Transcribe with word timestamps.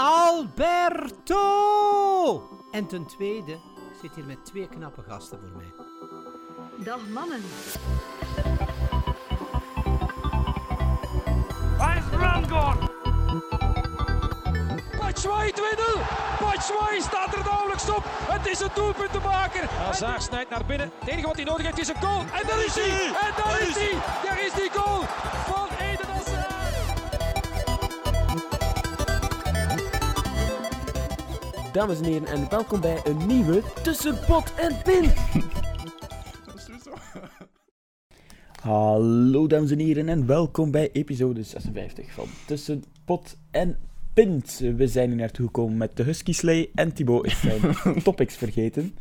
Alberto! 0.00 1.42
En 2.70 2.86
ten 2.86 3.06
tweede, 3.06 3.52
ik 3.52 3.98
zit 4.00 4.14
hier 4.14 4.24
met 4.24 4.44
twee 4.44 4.68
knappe 4.68 5.02
gasten 5.08 5.38
voor 5.40 5.50
mij. 5.56 5.72
Dag 6.84 7.08
mannen. 7.08 7.42
Waar 11.78 11.96
is 11.96 12.02
Rangor? 12.18 12.76
Batshuayi 14.98 15.52
2-0. 15.52 15.54
Batshuayi 16.40 17.00
staat 17.00 17.34
er 17.34 17.44
nauwelijks 17.44 17.90
op. 17.90 18.02
Het 18.04 18.46
is 18.46 18.60
een 18.60 18.70
doelpuntenmaker. 18.74 19.68
Hazard 19.68 20.22
snijdt 20.22 20.50
naar 20.50 20.64
binnen. 20.64 20.90
Het 20.98 21.08
enige 21.08 21.26
wat 21.26 21.36
hij 21.36 21.44
nodig 21.44 21.64
heeft 21.66 21.78
is 21.78 21.88
een 21.88 22.02
goal. 22.02 22.20
En 22.20 22.46
daar 22.46 22.64
is 22.64 22.74
hij. 22.74 23.06
En 23.06 23.32
daar 23.44 23.60
is 23.68 23.74
hij. 23.74 23.92
Daar 24.24 24.44
is 24.44 24.52
die 24.52 24.70
goal 24.70 25.00
van 25.46 25.69
Dames 31.72 31.98
en 31.98 32.04
heren, 32.04 32.26
en 32.26 32.48
welkom 32.48 32.80
bij 32.80 33.00
een 33.04 33.26
nieuwe 33.26 33.62
Tussen 33.82 34.18
Pot 34.26 34.54
en 34.54 34.76
Pint. 34.82 35.14
Hallo 38.62 39.46
dames 39.46 39.70
en 39.70 39.78
heren 39.78 40.08
en 40.08 40.26
welkom 40.26 40.70
bij 40.70 40.90
episode 40.92 41.42
56 41.42 42.12
van 42.12 42.26
Tussen 42.46 42.84
Pot 43.04 43.36
en 43.50 43.78
Pint. 44.14 44.58
We 44.58 44.86
zijn 44.86 45.08
hier 45.08 45.18
naartoe 45.18 45.46
gekomen 45.46 45.76
met 45.76 45.96
de 45.96 46.02
Husky 46.02 46.32
Slay 46.32 46.70
en 46.74 46.92
Thibaut 46.92 47.26
is 47.26 47.40
zijn 47.46 47.60
topics 48.02 48.36
vergeten. 48.36 48.94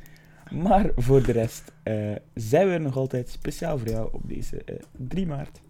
Maar 0.51 0.91
voor 0.95 1.23
de 1.23 1.31
rest 1.31 1.71
eh, 1.83 2.11
zijn 2.33 2.67
we 2.67 2.73
er 2.73 2.81
nog 2.81 2.97
altijd 2.97 3.29
speciaal 3.29 3.77
voor 3.77 3.89
jou 3.89 4.09
op 4.11 4.21
deze 4.29 4.63
eh, 4.63 4.75
3 4.97 5.27
maart. 5.27 5.61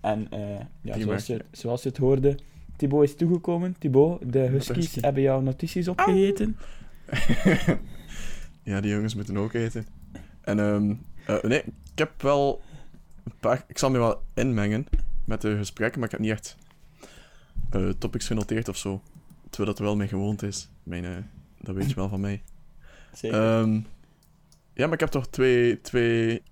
En 0.00 0.26
eh, 0.30 0.40
ja, 0.80 0.92
3 0.92 1.04
zoals, 1.04 1.06
maart, 1.06 1.26
je, 1.26 1.44
zoals 1.50 1.82
je 1.82 1.88
het 1.88 1.98
hoorde, 1.98 2.36
Thibaut 2.82 3.02
is 3.02 3.14
toegekomen. 3.14 3.76
Thibaut, 3.78 4.32
de 4.32 4.38
Huskies 4.38 4.76
Husky. 4.76 5.00
hebben 5.00 5.22
jouw 5.22 5.40
notities 5.40 5.88
opgegeten. 5.88 6.56
ja, 8.70 8.80
die 8.80 8.90
jongens 8.90 9.14
moeten 9.14 9.36
ook 9.36 9.52
eten. 9.52 9.86
En 10.40 10.58
ehm 10.58 10.94
eh, 11.26 11.42
nee, 11.42 11.62
ik 11.62 11.98
heb 11.98 12.22
wel 12.22 12.62
een 13.24 13.32
paar... 13.40 13.64
Ik 13.66 13.78
zal 13.78 13.90
me 13.90 13.98
wel 13.98 14.22
inmengen 14.34 14.86
met 15.24 15.40
de 15.40 15.56
gesprekken, 15.56 15.98
maar 15.98 16.08
ik 16.08 16.14
heb 16.14 16.20
niet 16.20 16.30
echt 16.30 16.56
eh, 17.70 17.88
topics 17.88 18.26
genoteerd 18.26 18.68
of 18.68 18.76
zo. 18.76 19.00
Terwijl 19.50 19.76
dat 19.76 19.78
wel 19.78 19.96
mijn 19.96 20.08
gewoonte 20.08 20.46
is. 20.46 20.68
Mijn, 20.82 21.04
eh, 21.04 21.10
dat 21.60 21.74
weet 21.74 21.88
je 21.88 21.94
wel 21.94 22.08
van 22.08 22.20
mij. 22.20 22.42
Zeker. 23.14 23.38
Ehm, 23.38 23.74
ja, 24.72 24.84
maar 24.84 24.92
ik 24.92 25.00
heb 25.00 25.08
toch 25.08 25.28
twee... 25.28 25.80
twee 25.80 26.42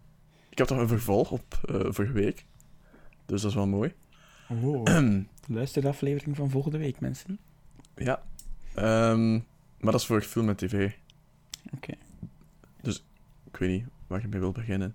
ik 0.48 0.58
heb 0.58 0.66
toch 0.66 0.78
een 0.78 0.88
vervolg 0.88 1.30
op 1.30 1.60
eh, 1.68 1.80
vorige 1.88 2.12
week. 2.12 2.44
Dus 3.26 3.40
dat 3.40 3.50
is 3.50 3.56
wel 3.56 3.66
mooi. 3.66 3.94
Oh. 4.48 4.84
Luister 5.52 5.82
de 5.82 5.88
aflevering 5.88 6.36
van 6.36 6.50
volgende 6.50 6.78
week, 6.78 7.00
mensen. 7.00 7.38
ja. 7.96 8.22
Ehm, 8.74 9.32
maar 9.78 9.92
dat 9.92 10.00
is 10.00 10.06
voor 10.06 10.22
film 10.22 10.48
en 10.48 10.56
tv. 10.56 10.92
Oké. 11.74 11.92
Dus 12.82 13.04
ik 13.44 13.56
weet 13.56 13.70
niet 13.70 13.84
waar 14.06 14.20
je 14.20 14.28
mee 14.28 14.40
wil 14.40 14.52
beginnen. 14.52 14.94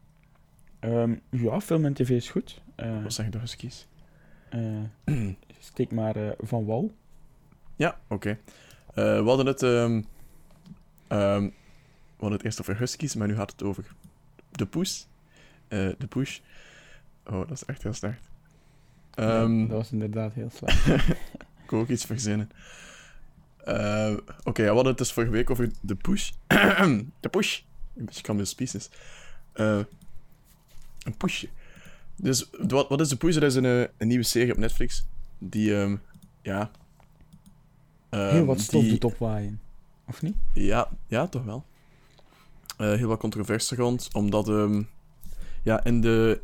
Ehm, 0.80 1.16
ja, 1.30 1.62
film 1.62 1.86
en 1.86 1.94
tv 1.94 2.09
is 2.09 2.30
goed. 2.30 2.62
Eh, 2.75 3.03
Wat 3.03 3.14
zeg 3.14 3.25
je 3.25 3.31
de 3.31 3.38
Huskies? 3.39 3.88
eh, 4.50 4.84
steek 5.59 5.92
maar 5.92 6.16
eh, 6.16 6.31
van 6.38 6.66
wal. 6.66 6.94
Ja, 7.75 8.00
oké. 8.08 8.38
We 8.94 9.23
hadden 9.25 9.45
het... 9.45 9.64
ehm, 9.64 10.02
we 11.08 11.52
hadden 12.22 12.31
het 12.38 12.44
eerst 12.44 12.62
over 12.62 12.78
Huskies, 12.78 13.16
maar 13.16 13.28
nu 13.28 13.36
gaat 13.36 13.52
het 13.52 13.64
over 13.64 13.86
de 14.52 14.66
poes. 14.66 15.08
De 15.67 16.08
push. 16.09 16.40
Oh, 17.25 17.40
dat 17.40 17.52
is 17.52 17.66
echt 17.66 17.84
heel 17.84 17.94
slecht. 17.94 18.30
Ehm, 19.16 19.59
dat 19.67 19.77
was 19.77 19.91
inderdaad 19.91 20.33
heel 20.33 20.49
slecht. 20.55 20.88
Ik 21.66 21.73
ook 21.73 21.88
iets 21.89 22.05
verzinnen. 22.05 22.49
Eh, 23.63 24.13
Oké, 24.44 24.62
ja, 24.62 24.67
we 24.69 24.73
hadden 24.73 24.88
het 24.88 24.97
dus 24.97 25.12
vorige 25.12 25.31
week 25.31 25.50
over 25.50 25.72
de 25.81 25.95
push. 25.95 26.31
de 27.19 27.29
push. 27.31 27.62
Een 27.95 28.06
beetje 28.06 28.22
kan 28.22 28.45
species. 28.45 28.90
Eh 29.53 29.79
een 31.03 31.17
push. 31.17 31.44
Dus 32.16 32.50
wat, 32.67 32.90
wat 32.90 33.01
is 33.01 33.09
de 33.09 33.16
push? 33.16 33.34
Dat 33.34 33.44
is 33.44 33.56
een, 33.56 33.66
eh, 33.66 33.79
een 33.97 34.07
nieuwe 34.07 34.23
serie 34.23 34.51
op 34.51 34.57
Netflix. 34.57 35.06
Die, 35.38 35.75
ehm, 35.81 35.95
ja... 36.41 36.72
heel 38.09 38.19
ehm, 38.29 38.45
wat 38.45 38.59
stof 38.59 38.81
die- 38.81 38.90
doet 38.91 39.03
opwaaien. 39.03 39.59
Of 40.07 40.22
niet? 40.22 40.35
ja, 40.53 40.90
ja, 41.07 41.28
toch 41.28 41.44
wel. 41.44 41.66
Eh, 42.78 42.94
heel 42.94 43.07
wat 43.07 43.19
controverse 43.19 43.75
rond, 43.75 44.09
omdat... 44.13 44.47
ja, 45.63 45.84
in 45.84 46.01
de... 46.01 46.41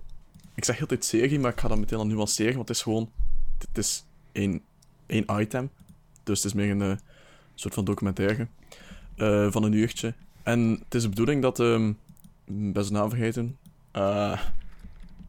Ik 0.55 0.63
zeg 0.65 0.77
heel 0.77 0.87
tijd 0.87 1.05
serie, 1.05 1.39
maar 1.39 1.51
ik 1.51 1.59
ga 1.59 1.67
dat 1.67 1.77
meteen 1.77 1.99
al 1.99 2.07
nuanceren, 2.07 2.55
want 2.55 2.67
het 2.67 2.77
is 2.77 2.83
gewoon... 2.83 3.11
Het 3.57 3.77
is 3.77 4.05
één, 4.31 4.61
één 5.05 5.25
item. 5.41 5.69
Dus 6.23 6.37
het 6.43 6.45
is 6.45 6.53
meer 6.53 6.71
een 6.71 6.81
eh, 6.81 6.97
soort 7.55 7.73
van 7.73 7.85
documentaire 7.85 8.47
eh, 9.15 9.51
van 9.51 9.63
een 9.63 9.73
uurtje. 9.73 10.13
En 10.43 10.69
het 10.83 10.95
is 10.95 11.01
de 11.01 11.09
bedoeling 11.09 11.41
dat... 11.41 11.59
ehm 11.59 11.91
best 12.45 12.91
naam 12.91 13.09
vergeten. 13.09 13.57
eh, 13.91 14.41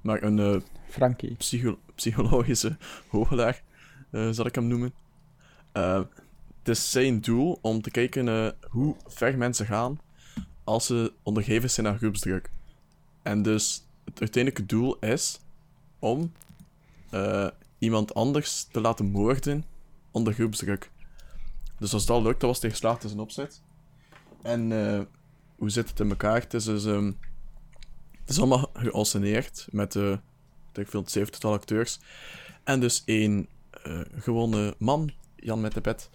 maar 0.01 0.23
een 0.23 0.63
Frankie. 0.89 1.35
psycho- 1.35 1.79
psychologische 1.95 2.77
hoogleraar, 3.09 3.63
eh, 4.11 4.29
zal 4.31 4.47
ik 4.47 4.55
hem 4.55 4.67
noemen. 4.67 4.93
Het 5.73 6.69
is 6.69 6.91
zijn 6.91 7.21
doel 7.21 7.59
om 7.61 7.83
te 7.83 7.91
kijken 7.91 8.55
hoe 8.71 8.97
ver 9.07 9.39
mensen 9.39 9.67
gaan 9.67 10.01
als 10.65 10.87
ze 10.87 11.13
ondergeven 11.23 11.71
zijn 11.71 11.87
aan 11.87 11.99
groepsdruk. 11.99 12.51
En 13.23 13.43
dus 13.43 13.87
het 14.05 14.21
uiteindelijke 14.21 14.67
doel 14.67 14.99
is 14.99 15.41
om 15.99 16.33
eh, 17.11 17.49
iemand 17.79 18.15
anders 18.15 18.65
te 18.65 18.81
laten 18.81 19.11
moorden 19.11 19.65
onder 20.11 20.33
groepsdruk. 20.33 20.91
Dus 21.79 21.93
als 21.93 22.07
dat 22.07 22.23
lukt, 22.23 22.41
dat 22.41 22.49
was 22.51 22.59
tegen 22.59 22.77
geslaagd 22.77 23.03
in 23.03 23.09
zijn 23.09 23.21
opzet. 23.21 23.63
En 24.43 24.73
eh, 24.73 25.01
hoe 25.57 25.71
zit 25.71 25.89
het 25.89 26.01
in 26.01 26.09
elkaar? 26.09 26.41
Het 26.41 26.55
is 26.55 26.65
dus... 26.65 26.85
ehm, 26.85 27.13
is 28.27 28.39
allemaal 28.39 28.71
geanceneerd 28.73 29.67
met... 29.71 29.97
eh 29.97 30.17
ik 30.75 30.89
veel, 30.89 31.01
het 31.01 31.11
zeventigtal 31.11 31.53
acteurs. 31.53 31.99
En 32.65 32.81
dus 32.81 33.05
eh, 33.05 34.01
gewone 34.15 34.75
man, 34.79 35.11
Jan 35.37 35.61
met 35.61 35.75
de 35.75 35.81
pet, 35.81 36.11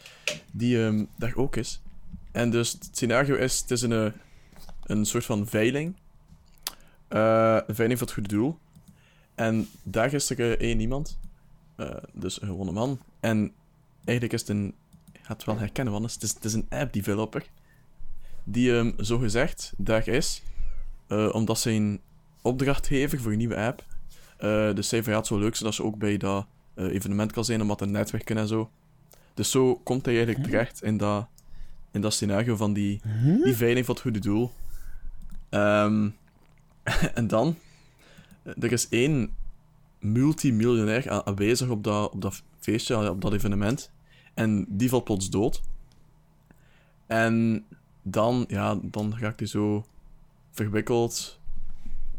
die 0.51 0.85
ehm, 0.85 1.05
daar 1.17 1.35
ook 1.35 1.55
is. 1.55 1.81
En 2.31 2.49
dus 2.49 2.71
het 2.71 2.89
scenario 2.91 3.35
is, 3.35 3.59
het 3.59 3.71
is 3.71 3.81
een, 3.81 4.13
een 4.83 5.05
soort 5.05 5.25
van 5.25 5.47
veiling. 5.47 5.95
Eh, 7.07 7.57
een 7.67 7.75
veiling 7.75 7.99
voor 7.99 8.07
het 8.07 8.15
goede 8.15 8.29
doel. 8.35 8.57
En 9.35 9.67
daar 9.83 10.13
is 10.13 10.29
er 10.29 10.39
eh, 10.39 10.51
één 10.69 10.79
iemand. 10.79 11.19
Eh, 11.75 11.89
dus 12.13 12.41
een 12.41 12.47
gewone 12.47 12.71
man. 12.71 12.99
En 13.19 13.51
eigenlijk 14.05 14.33
is 14.33 14.39
het 14.47 14.49
een... 14.49 14.73
Je 15.13 15.19
gaat 15.21 15.37
het 15.37 15.45
wel 15.45 15.57
herkennen, 15.57 15.93
want 15.93 16.13
het 16.13 16.23
is, 16.23 16.33
het 16.33 16.45
is 16.45 16.53
een 16.53 16.65
app-developer. 16.69 17.45
Die 18.43 18.75
ehm 18.77 19.03
zo 19.03 19.17
gezegd 19.17 19.73
daar 19.77 20.07
is. 20.07 20.41
eh, 21.07 21.29
omdat 21.33 21.59
zijn 21.59 21.99
opdrachtgever 22.41 23.19
voor 23.21 23.31
een 23.31 23.37
nieuwe 23.37 23.55
app 23.57 23.83
eh 24.37 24.73
dus 24.73 24.87
zij 24.89 25.03
verraadt 25.03 25.27
zo 25.27 25.37
leuk 25.39 25.55
zodat 25.55 25.73
ze 25.73 25.83
ook 25.83 25.97
bij 25.97 26.17
dat 26.17 26.45
eh, 26.73 26.85
evenement 26.85 27.31
kan 27.31 27.45
zijn 27.45 27.61
om 27.61 27.67
wat 27.67 27.77
te 27.77 27.85
netwerken 27.85 28.37
en 28.37 28.47
zo. 28.47 28.69
Dus 29.33 29.51
zo 29.51 29.75
komt 29.75 30.05
hij 30.05 30.15
eigenlijk 30.15 30.45
terecht 30.45 30.83
in 30.83 30.97
dat, 30.97 31.27
in 31.91 32.01
dat 32.01 32.13
scenario 32.13 32.55
van 32.55 32.73
die, 32.73 33.01
die 33.43 33.55
veiling 33.55 33.85
voor 33.85 33.93
het 33.93 34.03
goede 34.03 34.19
doel. 34.19 34.51
Ehm, 35.49 36.09
en 37.19 37.27
dan, 37.27 37.55
er 38.43 38.71
is 38.71 38.89
één 38.89 39.35
multimiljonair 39.99 41.23
aanwezig 41.23 41.69
op 41.69 41.83
dat, 41.83 42.11
op 42.11 42.21
dat 42.21 42.43
feestje, 42.59 43.09
op 43.09 43.21
dat 43.21 43.33
evenement. 43.33 43.91
En 44.33 44.65
die 44.69 44.89
valt 44.89 45.03
plots 45.03 45.29
dood. 45.29 45.61
En 47.05 47.65
dan, 48.01 48.45
ja, 48.47 48.79
dan 48.81 49.17
raakt 49.19 49.39
hij 49.39 49.47
zo 49.47 49.85
verwikkeld. 50.51 51.39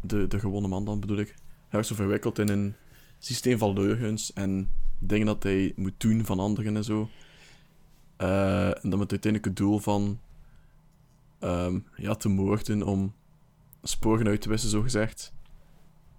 De, 0.01 0.27
de 0.27 0.39
gewone 0.39 0.67
man 0.67 0.85
dan 0.85 0.99
bedoel 0.99 1.17
ik 1.17 1.35
is 1.71 1.87
zo 1.87 1.95
verwikkeld 1.95 2.39
in 2.39 2.49
een 2.49 2.75
systeem 3.19 3.57
van 3.57 3.73
leugens 3.73 4.33
en 4.33 4.71
dingen 4.99 5.25
dat 5.25 5.43
hij 5.43 5.73
moet 5.75 5.93
doen 5.97 6.25
van 6.25 6.39
anderen 6.39 6.75
en 6.75 6.83
zo. 6.83 7.09
Eh, 8.15 8.67
en 8.67 8.89
dan 8.89 8.99
met 8.99 9.11
het 9.11 9.11
uiteindelijke 9.11 9.53
doel 9.53 9.79
van 9.79 10.19
ehm, 11.39 11.79
ja, 11.95 12.15
te 12.15 12.29
moorden 12.29 12.83
om 12.83 13.13
sporen 13.83 14.27
uit 14.27 14.41
te 14.41 14.49
wissen, 14.49 14.69
zo 14.69 14.81
gezegd. 14.81 15.33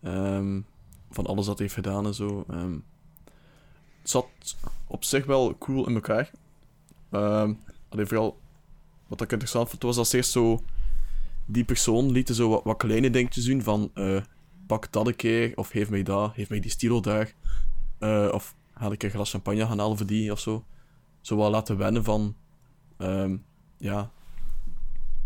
Ehm, 0.03 0.61
van 1.11 1.27
alles 1.27 1.47
dat 1.47 1.59
hij 1.59 1.67
heeft 1.67 1.79
gedaan 1.87 2.07
en 2.07 2.15
zo. 2.15 2.45
Ehm, 2.49 2.79
het 4.01 4.11
zat 4.11 4.27
op 4.87 5.05
zich 5.05 5.27
wel 5.27 5.59
cool 5.59 5.89
in 5.89 5.95
elkaar. 5.95 6.31
Ehm 7.11 7.53
alleen 7.91 8.07
vooral 8.07 8.41
wat 9.07 9.21
ik 9.21 9.33
interessant 9.33 9.69
vond, 9.69 9.83
was 9.83 9.97
dat 9.97 10.13
eerst 10.13 10.31
zo 10.31 10.65
die 11.47 11.65
persoon 11.65 12.11
liet 12.11 12.29
zo 12.29 12.63
wat, 12.63 12.77
kleine 12.77 13.11
dingetjes 13.11 13.45
doen 13.45 13.63
van 13.63 13.91
eh, 13.95 14.23
pak 14.67 14.93
dat 14.93 15.07
een 15.07 15.17
keer, 15.17 15.53
of 15.55 15.69
geef 15.69 15.91
mij 15.91 16.03
dat, 16.03 16.33
geef 16.35 16.49
mij 16.49 16.61
die 16.61 16.71
stilo 16.71 17.01
daar. 17.01 17.35
Eh, 17.99 18.29
of 18.33 18.55
ga 18.75 18.91
ik 18.91 19.03
een 19.03 19.11
glas 19.11 19.31
champagne 19.31 19.67
gaan 19.67 19.79
halen 19.79 20.07
die, 20.07 20.33
of 20.33 20.41
zo. 20.41 20.65
Zo 21.21 21.37
wat 21.37 21.51
laten 21.51 21.77
wennen 21.77 22.05
van... 22.05 22.37
ja... 23.79 24.11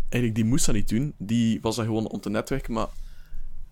Eigenlijk, 0.09 0.35
die 0.35 0.45
moest 0.45 0.65
dat 0.65 0.75
niet 0.75 0.89
doen. 0.89 1.13
Die 1.17 1.61
was 1.61 1.75
daar 1.75 1.85
gewoon 1.85 2.07
om 2.07 2.19
te 2.19 2.29
netwerken, 2.29 2.73
maar... 2.73 2.87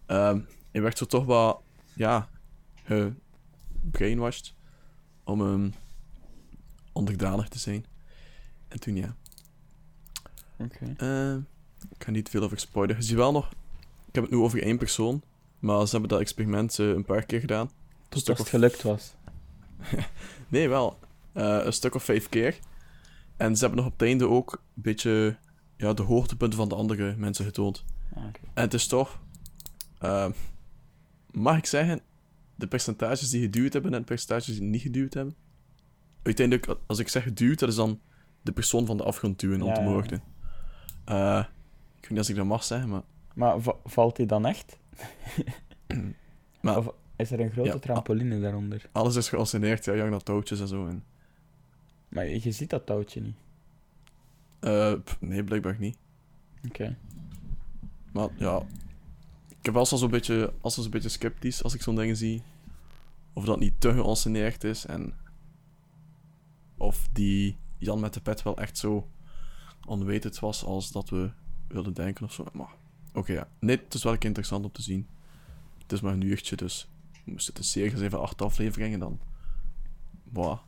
ehm 0.05 0.39
hij 0.71 0.81
werd 0.81 0.97
zo 0.97 1.05
toch 1.05 1.25
wat... 1.25 1.61
Ja... 1.95 2.29
gebrainwashed. 2.83 4.53
Om, 5.23 5.41
ehm, 5.41 5.69
onderdanig 6.93 7.47
te 7.47 7.59
zijn. 7.59 7.85
En 8.67 8.79
toen 8.79 8.95
ja. 8.95 9.15
Oké. 10.57 10.93
Eh, 10.97 11.35
ik 11.89 12.03
ga 12.03 12.11
niet 12.11 12.29
veel 12.29 12.43
over 12.43 12.59
spoilen. 12.59 12.95
Je 12.95 13.01
ziet 13.01 13.15
wel 13.15 13.31
nog... 13.31 13.51
Ik 14.07 14.15
heb 14.15 14.23
het 14.23 14.33
nu 14.33 14.39
over 14.39 14.63
één 14.63 14.77
persoon. 14.77 15.21
Maar 15.59 15.85
ze 15.85 15.91
hebben 15.91 16.09
dat 16.09 16.19
experiment 16.19 16.79
eh, 16.79 16.87
een 16.87 17.05
paar 17.05 17.25
keer 17.25 17.39
gedaan. 17.39 17.71
Tot 18.09 18.27
het 18.27 18.39
of... 18.39 18.49
gelukt 18.49 18.81
was. 18.81 19.13
Nee, 20.47 20.69
wel. 20.69 20.99
Eh, 21.31 21.59
een 21.63 21.73
stuk 21.73 21.95
of 21.95 22.03
vijf 22.03 22.29
keer. 22.29 22.59
En 23.37 23.55
ze 23.55 23.59
hebben 23.65 23.83
nog 23.83 23.91
op 23.91 23.99
het 23.99 24.07
einde 24.07 24.27
ook 24.27 24.53
een 24.53 24.81
beetje 24.81 25.37
ja, 25.83 25.93
de 25.93 26.01
hoogtepunten 26.03 26.57
van 26.59 26.69
de 26.69 26.75
andere 26.75 27.15
mensen 27.17 27.45
getoond. 27.45 27.85
Ah. 28.15 28.23
En 28.23 28.33
het 28.63 28.73
is 28.73 28.87
toch... 28.87 29.19
eh, 29.99 30.29
mag 31.31 31.57
ik 31.57 31.65
zeggen, 31.65 31.99
de 32.55 32.67
percentages 32.67 33.29
die 33.29 33.41
geduwd 33.41 33.73
hebben 33.73 33.93
en 33.93 33.99
de 33.99 34.05
percentages 34.05 34.45
die 34.45 34.61
niet 34.61 34.81
geduwd 34.81 35.13
hebben. 35.13 35.35
Uiteindelijk, 36.23 36.75
als 36.85 36.99
ik 36.99 37.07
zeg 37.07 37.23
geduwd, 37.23 37.59
dat 37.59 37.69
is 37.69 37.75
dan 37.75 37.99
de 38.41 38.51
persoon 38.51 38.85
van 38.85 38.97
de 38.97 39.03
afgrond 39.03 39.39
duwen 39.39 39.61
om 39.61 39.73
te 39.73 39.79
ja. 39.81 39.85
moorden. 39.89 40.23
Eh, 41.05 41.43
ik 41.95 42.01
weet 42.01 42.09
niet 42.09 42.19
als 42.19 42.29
ik 42.29 42.35
dat 42.35 42.45
mag 42.45 42.63
zeggen, 42.63 42.89
maar... 42.89 43.01
Maar 43.33 43.61
va- 43.61 43.75
valt 43.85 44.17
hij 44.17 44.25
dan 44.25 44.45
echt? 44.45 44.77
Maar- 46.61 46.77
Of 46.77 46.93
is 47.15 47.31
er 47.31 47.39
een 47.39 47.51
grote 47.51 47.69
Ja, 47.69 47.79
trampoline 47.79 48.39
daaronder? 48.39 48.89
Alles 48.91 49.15
is 49.15 49.29
geanceneerd, 49.29 49.85
ja, 49.85 49.95
jank 49.95 50.09
naar 50.09 50.23
touwtjes 50.23 50.59
en 50.59 50.67
zo. 50.67 50.87
En, 50.87 51.03
Maar 52.07 52.27
je 52.27 52.51
ziet 52.51 52.69
dat 52.69 52.85
touwtje 52.85 53.21
niet. 53.21 53.35
Eh, 54.63 54.93
pff, 55.03 55.17
nee, 55.19 55.43
blijkbaar 55.43 55.75
niet. 55.79 55.97
Oké. 56.67 56.97
Maar 58.13 58.29
ja, 58.37 58.65
ik 59.49 59.65
heb 59.65 59.73
wel 59.73 59.85
zo'n 59.85 60.09
beetje, 60.09 60.53
als 60.61 60.77
een 60.77 60.89
beetje 60.89 61.09
sceptisch 61.09 61.63
als 61.63 61.73
ik 61.73 61.81
zo'n 61.81 61.95
dingen 61.95 62.17
zie. 62.17 62.41
Of 63.33 63.45
dat 63.45 63.59
niet 63.59 63.81
te 63.81 63.93
geanceneerd 63.93 64.63
is 64.63 64.85
en 64.85 65.13
of 66.77 67.09
die 67.11 67.57
Jan 67.77 67.99
met 67.99 68.13
de 68.13 68.21
pet 68.21 68.43
wel 68.43 68.57
echt 68.57 68.77
zo 68.77 69.07
onwetend 69.85 70.39
was 70.39 70.63
als 70.63 70.91
dat 70.91 71.09
we 71.09 71.31
wilden 71.67 71.93
denken 71.93 72.25
of 72.25 72.33
zo. 72.33 72.45
Maar 72.53 72.69
oké, 73.13 73.33
ja. 73.33 73.47
Nee, 73.59 73.77
het 73.77 73.93
is 73.93 74.03
wel 74.03 74.13
interessant 74.13 74.65
om 74.65 74.71
te 74.71 74.81
zien. 74.81 75.07
Het 75.81 75.91
is 75.91 76.01
maar 76.01 76.13
een 76.13 76.21
uurtje, 76.21 76.55
dus 76.55 76.87
moest 77.23 77.47
het 77.47 77.57
een 77.57 77.63
serie 77.63 77.97
zijn 77.97 78.09
van 78.09 78.21
acht 78.21 78.41
afleveringen 78.41 78.99
dan. 78.99 79.19
Boah, 80.23 80.59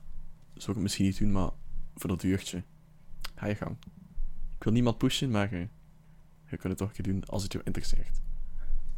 zou 0.54 0.70
ik 0.70 0.74
het 0.74 0.78
misschien 0.78 1.06
niet 1.06 1.18
doen, 1.18 1.32
maar 1.32 1.50
voor 1.96 2.10
dat 2.10 2.24
uurtje. 2.24 2.64
Ga 3.36 3.48
je 3.48 3.56
gang. 3.56 3.76
Ik 4.58 4.64
wil 4.64 4.74
niemand 4.74 4.98
pushen, 4.98 5.32
maar 5.32 5.52
eh, 5.52 5.60
je 6.46 6.58
kunt 6.58 6.64
het 6.64 6.78
toch 6.78 6.88
een 6.88 6.94
keer 6.94 7.14
doen 7.14 7.26
als 7.26 7.44
het 7.44 7.54
je 7.54 7.62
interesseert. 7.64 8.22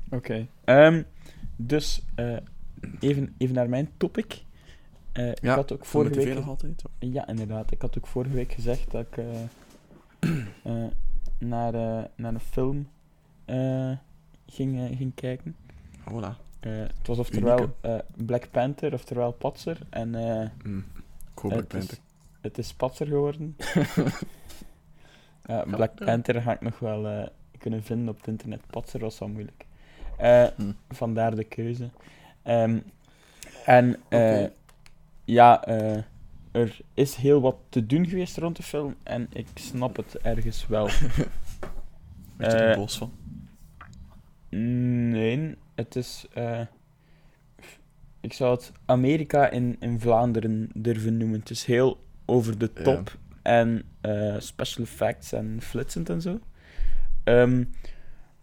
Oké. 0.09 0.47
Ehm, 0.63 1.03
dus, 1.55 2.05
eh, 2.15 2.37
even, 2.99 3.35
even 3.37 3.55
naar 3.55 3.69
mijn 3.69 3.89
topic. 3.97 4.43
Eh, 5.11 5.29
ik 5.29 5.43
had 5.43 5.71
ook 5.73 5.85
vorige 5.85 6.15
week... 6.15 6.33
nog 6.33 6.47
altijd. 6.47 6.83
Ja, 6.99 7.27
inderdaad. 7.27 7.71
Ik 7.71 7.81
had 7.81 7.97
ook 7.97 8.07
vorige 8.07 8.35
week 8.35 8.51
gezegd 8.51 8.91
dat 8.91 9.07
ik 9.07 9.23
naar, 11.37 11.71
naar 12.15 12.33
een 12.33 12.39
film 12.39 12.87
ging, 14.45 14.97
ging 14.97 15.13
kijken. 15.15 15.55
Voilà. 16.09 16.45
Eh, 16.59 16.79
het 16.97 17.07
was 17.07 17.17
oftewel 17.17 17.75
eh, 17.81 17.95
Black 18.25 18.51
Panther, 18.51 18.93
oftewel 18.93 19.31
Patser. 19.31 19.77
En 19.89 20.15
eh, 20.15 20.49
Mm. 20.63 20.85
Ik 21.33 21.43
hoop 21.43 21.69
dat 21.69 21.83
ik 21.83 21.99
het, 22.47 22.55
ben. 22.55 22.65
is, 22.65 22.73
Patser 22.73 23.07
geworden. 23.07 23.55
ja, 25.47 25.63
Black. 25.63 25.95
Panther 25.95 26.41
ga 26.41 26.53
ik 26.53 26.61
nog 26.61 26.79
wel 26.79 27.07
eh, 27.07 27.27
kunnen 27.57 27.83
vinden 27.83 28.09
op 28.09 28.17
het 28.17 28.27
internet. 28.27 28.61
Patser 28.69 28.99
was 28.99 29.19
wel 29.19 29.29
moeilijk. 29.29 29.65
Eh, 30.17 30.47
Hm. 30.55 30.71
Vandaar 30.89 31.35
de 31.35 31.43
keuze. 31.43 31.89
Ehm, 32.43 32.79
en 33.65 33.97
eh, 34.09 34.45
ja, 35.25 35.63
eh, 35.65 35.97
er 36.51 36.79
is 36.93 37.15
heel 37.15 37.41
wat 37.41 37.55
te 37.69 37.85
doen 37.85 38.07
geweest 38.07 38.37
rond 38.37 38.55
de 38.55 38.63
film. 38.63 38.95
En 39.03 39.27
ik 39.33 39.47
snap 39.53 39.95
het 39.95 40.17
ergens 40.17 40.67
wel. 40.67 40.85
Werd 42.37 42.51
je 42.51 42.57
er 42.57 42.77
boos 42.77 42.97
van? 42.97 43.11
Nee, 44.49 45.55
het 45.75 45.95
is. 45.95 46.25
eh, 46.33 46.61
ik 48.19 48.33
zou 48.33 48.51
het 48.55 48.71
Amerika 48.85 49.49
in, 49.49 49.75
in 49.79 49.99
Vlaanderen 49.99 50.69
durven 50.73 51.17
noemen. 51.17 51.39
Het 51.39 51.49
is 51.49 51.65
heel 51.65 52.05
over 52.27 52.57
de 52.57 52.69
Ja. 52.75 52.81
top 52.83 53.17
en 53.41 53.83
eh, 54.01 54.35
special 54.39 54.85
effects 54.85 55.31
en 55.31 55.57
flitsend 55.61 56.09
en 56.09 56.21
zo. 56.21 56.39
Ehm, 57.23 57.63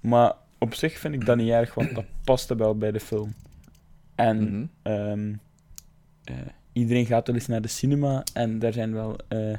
maar 0.00 0.32
op 0.58 0.74
zich 0.74 0.98
vind 0.98 1.14
ik 1.14 1.26
dat 1.26 1.36
niet 1.36 1.50
erg, 1.50 1.74
want 1.74 1.94
dat 1.94 2.04
paste 2.24 2.56
wel 2.56 2.76
bij 2.78 2.90
de 2.92 3.00
film. 3.00 3.34
En 4.14 4.42
Mhm. 4.44 4.64
Ehm, 4.82 5.34
eh, 6.24 6.34
iedereen 6.72 7.06
gaat 7.06 7.26
wel 7.26 7.36
eens 7.36 7.46
naar 7.46 7.62
de 7.62 7.68
cinema 7.68 8.22
en 8.32 8.58
daar 8.58 8.72
zijn 8.72 8.92
wel 8.92 9.16
eh, 9.28 9.54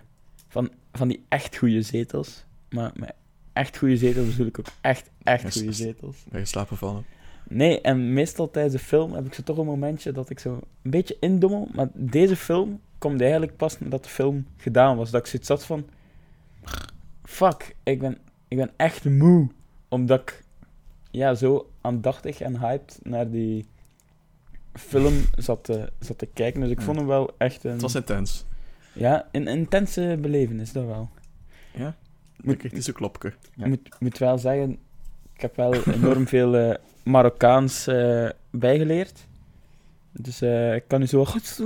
van, 0.47 0.71
van 0.91 1.07
die 1.07 1.25
echt 1.29 1.57
goede 1.57 1.81
zetels. 1.81 2.45
Maar 2.69 2.91
met 2.95 3.13
echt 3.53 3.77
goede 3.77 3.97
zetels 3.97 4.27
bedoel 4.29 4.45
ik 4.47 4.59
ook 4.59 4.67
echt, 4.81 5.09
echt 5.23 5.53
goede 5.57 5.73
zetels. 5.73 6.23
Ben 6.29 6.39
je 6.39 6.45
slapen 6.45 6.77
vallen? 6.77 7.05
Nee, 7.49 7.81
en 7.81 8.13
meestal 8.13 8.51
tijdens 8.51 8.73
de 8.75 8.79
film 8.81 9.13
heb 9.13 9.25
ik 9.25 9.33
zo 9.33 9.43
toch 9.43 9.57
een 9.57 9.65
momentje 9.65 10.11
dat 10.11 10.29
ik 10.29 10.39
zo 10.39 10.53
een 10.81 10.91
beetje 10.91 11.17
indommel. 11.19 11.67
Maar 11.73 11.87
deze 11.93 12.35
film 12.35 12.81
komt 13.05 13.21
eigenlijk 13.21 13.57
pas 13.57 13.79
nadat 13.79 14.03
de 14.03 14.09
film 14.09 14.47
gedaan 14.57 14.97
was. 14.97 15.11
Dat 15.11 15.21
ik 15.21 15.27
zoiets 15.27 15.47
had 15.47 15.65
van... 15.65 15.85
Fuck, 17.23 17.75
ik 17.83 17.99
ben, 17.99 18.17
ik 18.47 18.57
ben 18.57 18.71
echt 18.75 19.03
moe. 19.03 19.49
Omdat 19.89 20.21
ik 20.21 20.43
ja, 21.11 21.33
zo 21.33 21.71
aandachtig 21.81 22.41
en 22.41 22.59
hyped 22.59 22.99
naar 23.03 23.29
die 23.29 23.65
film 24.73 25.13
zat 25.35 25.63
te, 25.63 25.91
zat 25.99 26.17
te 26.17 26.25
kijken. 26.25 26.61
Dus 26.61 26.69
ik 26.69 26.81
vond 26.81 26.97
hem 26.97 27.07
wel 27.07 27.35
echt 27.37 27.63
een... 27.63 27.71
Het 27.71 27.81
was 27.81 27.95
intens. 27.95 28.45
Ja, 28.93 29.27
een 29.31 29.47
intense 29.47 30.17
belevenis, 30.21 30.71
dat 30.71 30.85
wel. 30.85 31.09
Ja? 31.73 31.95
Moet-. 32.41 32.63
Het 32.63 32.73
is 32.73 32.87
een 32.87 32.93
klopje. 32.93 33.33
Ik 33.55 33.65
moet, 33.65 33.99
moet 33.99 34.17
wel 34.17 34.37
zeggen, 34.37 34.71
ik 35.33 35.41
heb 35.41 35.55
wel 35.55 35.73
enorm 35.73 36.27
veel 36.35 36.55
eh, 36.55 36.75
Marokkaans 37.03 37.87
eh, 37.87 38.29
bijgeleerd. 38.49 39.27
Dus 40.21 40.41
eh, 40.41 40.75
ik 40.75 40.83
kan 40.87 40.99
nu 40.99 41.05
zo 41.05 41.25
goed 41.25 41.57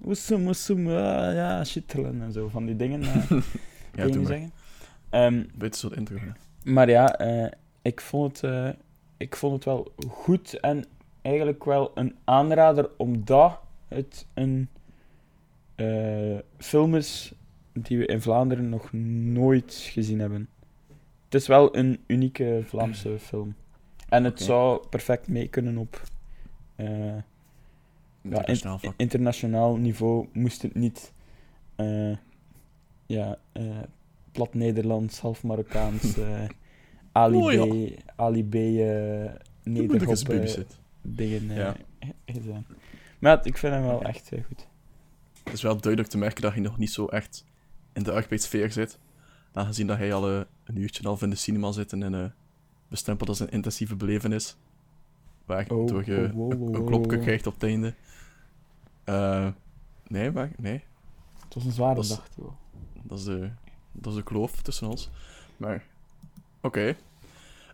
woesum, 0.00 0.44
woesum, 0.44 0.86
ah, 0.88 1.34
ja, 1.34 1.64
shittelen 1.64 2.22
en 2.22 2.32
zo 2.32 2.48
van 2.48 2.66
die 2.66 2.76
dingen 2.76 3.02
eh, 3.02 3.30
Ja, 3.94 4.02
kun 4.02 4.12
je 4.12 4.18
maar. 4.18 4.26
zeggen. 4.26 4.52
Ehm, 5.10 5.42
Beetje 5.54 5.80
zo'n 5.80 5.94
intro. 5.94 6.16
hè. 6.18 6.72
maar 6.72 6.88
ja, 6.90 7.18
eh, 7.18 7.50
ik, 7.82 8.00
vond 8.00 8.40
het, 8.40 8.50
eh, 8.50 8.68
ik 9.16 9.36
vond 9.36 9.52
het 9.54 9.64
wel 9.64 9.92
goed 10.08 10.60
en 10.60 10.84
eigenlijk 11.22 11.64
wel 11.64 11.90
een 11.94 12.14
aanrader 12.24 12.90
omdat 12.96 13.58
het 13.88 14.26
een 14.34 14.68
eh, 15.74 16.38
film 16.58 16.94
is 16.94 17.32
die 17.72 17.98
we 17.98 18.06
in 18.06 18.20
Vlaanderen 18.20 18.68
nog 18.68 18.92
nooit 18.92 19.74
gezien 19.92 20.20
hebben. 20.20 20.48
Het 21.24 21.34
is 21.34 21.46
wel 21.46 21.76
een 21.76 22.00
unieke 22.06 22.62
Vlaamse 22.64 23.18
film. 23.18 23.54
En 24.08 24.24
het 24.24 24.40
zou 24.42 24.86
perfect 24.90 25.28
mee 25.28 25.48
kunnen 25.48 25.76
op 25.78 26.00
eh, 28.30 28.90
Internationaal 28.96 29.76
niveau. 29.76 30.28
Moest 30.32 30.62
het 30.62 30.74
niet 30.74 31.12
eh, 31.76 32.16
ja, 33.06 33.38
eh, 33.52 33.64
plat 34.32 34.54
Nederlands, 34.54 35.20
half 35.20 35.42
Marokkaans, 35.42 36.16
eh 36.18 36.44
Ali 37.12 37.36
Oh, 37.36 37.52
ja. 37.52 37.66
B, 37.66 38.00
Ali 38.16 38.44
B, 38.44 38.54
Moeilijk 38.54 39.42
Nederhop 39.64 40.14
is 40.14 40.22
babysit. 40.22 40.78
dingen 41.02 41.54
Ja. 41.54 41.76
ge- 42.00 42.14
gedaan. 42.32 42.66
Maar 43.18 43.36
ja, 43.36 43.44
ik 43.44 43.56
vind 43.56 43.72
hem 43.72 43.82
wel 43.82 43.96
Oké. 43.96 44.04
echt 44.06 44.28
goed. 44.46 44.66
Het 45.44 45.52
is 45.52 45.62
wel 45.62 45.76
duidelijk 45.80 46.12
te 46.12 46.18
merken 46.18 46.42
dat 46.42 46.54
je 46.54 46.60
nog 46.60 46.78
niet 46.78 46.90
zo 46.90 47.06
echt 47.06 47.44
in 47.92 48.02
de 48.02 48.12
arbeidssfeer 48.12 48.72
zit. 48.72 48.98
Aangezien 49.52 49.86
dat 49.86 49.98
hij 49.98 50.12
al 50.12 50.28
een 50.30 50.46
uurtje 50.76 50.98
en 50.98 51.04
een 51.04 51.10
half 51.10 51.22
in 51.22 51.30
de 51.30 51.36
cinema 51.36 51.72
zit 51.72 51.92
en 51.92 52.34
bestempeld 52.88 53.28
als 53.28 53.40
een 53.40 53.50
intensieve 53.50 53.96
belevenis. 53.96 54.56
Waardoor 55.44 55.90
Oh, 55.92 56.04
je 56.04 56.30
oh, 56.34 56.38
oh, 56.40 56.46
oh, 56.46 56.50
een 56.74 56.80
oh, 56.80 56.86
klopje 56.86 57.16
oh. 57.16 57.22
krijgt 57.22 57.46
op 57.46 57.54
het 57.54 57.62
einde. 57.62 57.94
Eh, 59.06 59.48
nee, 60.06 60.30
maar 60.30 60.50
nee. 60.56 60.84
Het 61.44 61.54
was 61.54 61.64
een 61.64 61.72
zware 61.72 61.94
Dat 61.94 62.04
is- 62.04 62.10
dag, 62.10 62.28
joh. 62.36 62.52
Dat 63.02 63.18
is 63.18 63.24
de, 63.24 63.50
dat 63.92 64.12
is 64.12 64.18
de 64.18 64.24
kloof 64.24 64.62
tussen 64.62 64.88
ons. 64.88 65.10
Maar, 65.56 65.84
oké. 66.60 66.96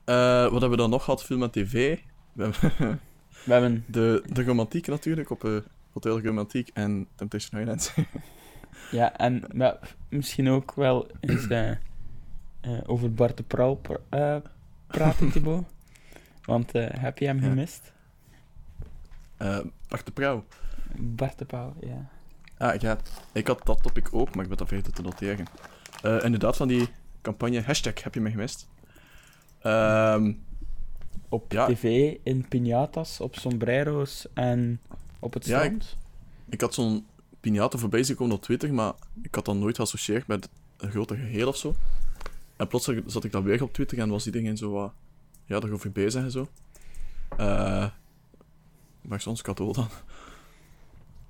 Eh, 0.05 0.43
wat 0.43 0.51
hebben 0.51 0.71
we 0.71 0.77
dan 0.77 0.91
nog 0.91 1.05
gehad? 1.05 1.23
Film 1.25 1.43
en 1.43 1.51
tv. 1.51 1.99
We 2.33 2.43
hebben 2.43 2.99
We 3.45 3.53
hebben... 3.53 3.85
de, 3.89 4.23
de 4.33 4.45
romantiek 4.45 4.87
natuurlijk, 4.87 5.31
op 5.31 5.45
eh, 5.45 5.57
Hotel 5.93 6.21
Romantiek 6.21 6.71
en 6.75 7.07
Temptation 7.15 7.61
Island. 7.61 7.95
Ja, 8.91 9.17
en 9.17 9.45
ja, 9.55 9.79
misschien 10.09 10.49
ook 10.49 10.75
wel 10.75 11.07
eens 11.21 11.47
over 12.87 13.12
Bart 13.15 13.37
de 13.37 13.43
pra- 13.43 13.77
eh, 14.09 14.37
praten, 14.87 15.31
Thibaut. 15.33 15.65
Want 16.45 16.73
heb 16.73 17.19
je 17.19 17.27
hem 17.27 17.41
gemist? 17.41 17.93
Bart 19.89 20.05
de 20.07 20.12
Pauw. 20.12 20.45
Bart 20.99 21.39
de 21.39 21.45
Pauw, 21.45 21.75
ja. 21.81 22.09
Ah, 22.59 22.81
ja. 22.81 22.99
Ik 23.33 23.47
had 23.47 23.67
dat 23.67 23.83
topic 23.83 24.09
ook, 24.13 24.35
maar 24.35 24.43
ik 24.43 24.49
ben 24.49 24.59
dat 24.59 24.69
vergeten 24.69 24.95
te 24.95 25.03
noteren. 25.03 25.47
Eh, 26.03 26.25
inderdaad, 26.25 26.57
van 26.57 26.69
die 26.69 26.89
campagne 27.23 27.63
hashtag 27.63 28.03
heb 28.03 28.15
je 28.15 28.21
me 28.21 28.31
gemist. 28.31 28.69
Ehm, 29.61 30.33
Op 31.29 31.53
Ja. 31.53 31.67
tv, 31.67 32.17
in 32.23 32.47
piñatas, 32.49 33.21
op 33.21 33.37
sombrero's 33.37 34.27
en 34.35 34.81
op 35.19 35.35
het 35.35 35.47
Ja, 35.47 35.59
strand. 35.59 35.97
ik 36.49 36.61
had 36.61 36.75
zo'n 36.75 37.07
Piñata 37.49 37.79
voorbij 37.79 38.03
zien 38.03 38.17
komen 38.17 38.37
op 38.37 38.43
Twitter, 38.43 38.75
maar 38.75 38.93
ik 39.23 39.35
had 39.35 39.45
dat 39.45 39.55
nooit 39.57 39.77
geassocieerd 39.77 40.27
met 40.27 40.49
een 40.77 40.91
grote 40.91 41.17
geheel 41.17 41.49
of 41.49 41.57
zo. 41.57 41.75
En 42.57 42.67
plotseling 42.69 43.03
zat 43.07 43.25
ik 43.25 43.33
dan 43.33 43.43
weer 43.43 43.63
op 43.63 43.73
Twitter 43.73 43.99
en 43.99 44.09
was 44.09 44.23
die 44.25 44.33
dingen 44.33 44.57
zo 44.57 44.71
wat... 44.71 44.93
Ja, 45.45 45.61
daarover 45.61 45.93
bezig 45.93 46.23
en 46.23 46.31
zo. 46.31 46.49
Eh... 47.37 47.87
maar 49.01 49.21
soms 49.21 49.43
cadeau 49.43 49.73
dan. 49.73 49.89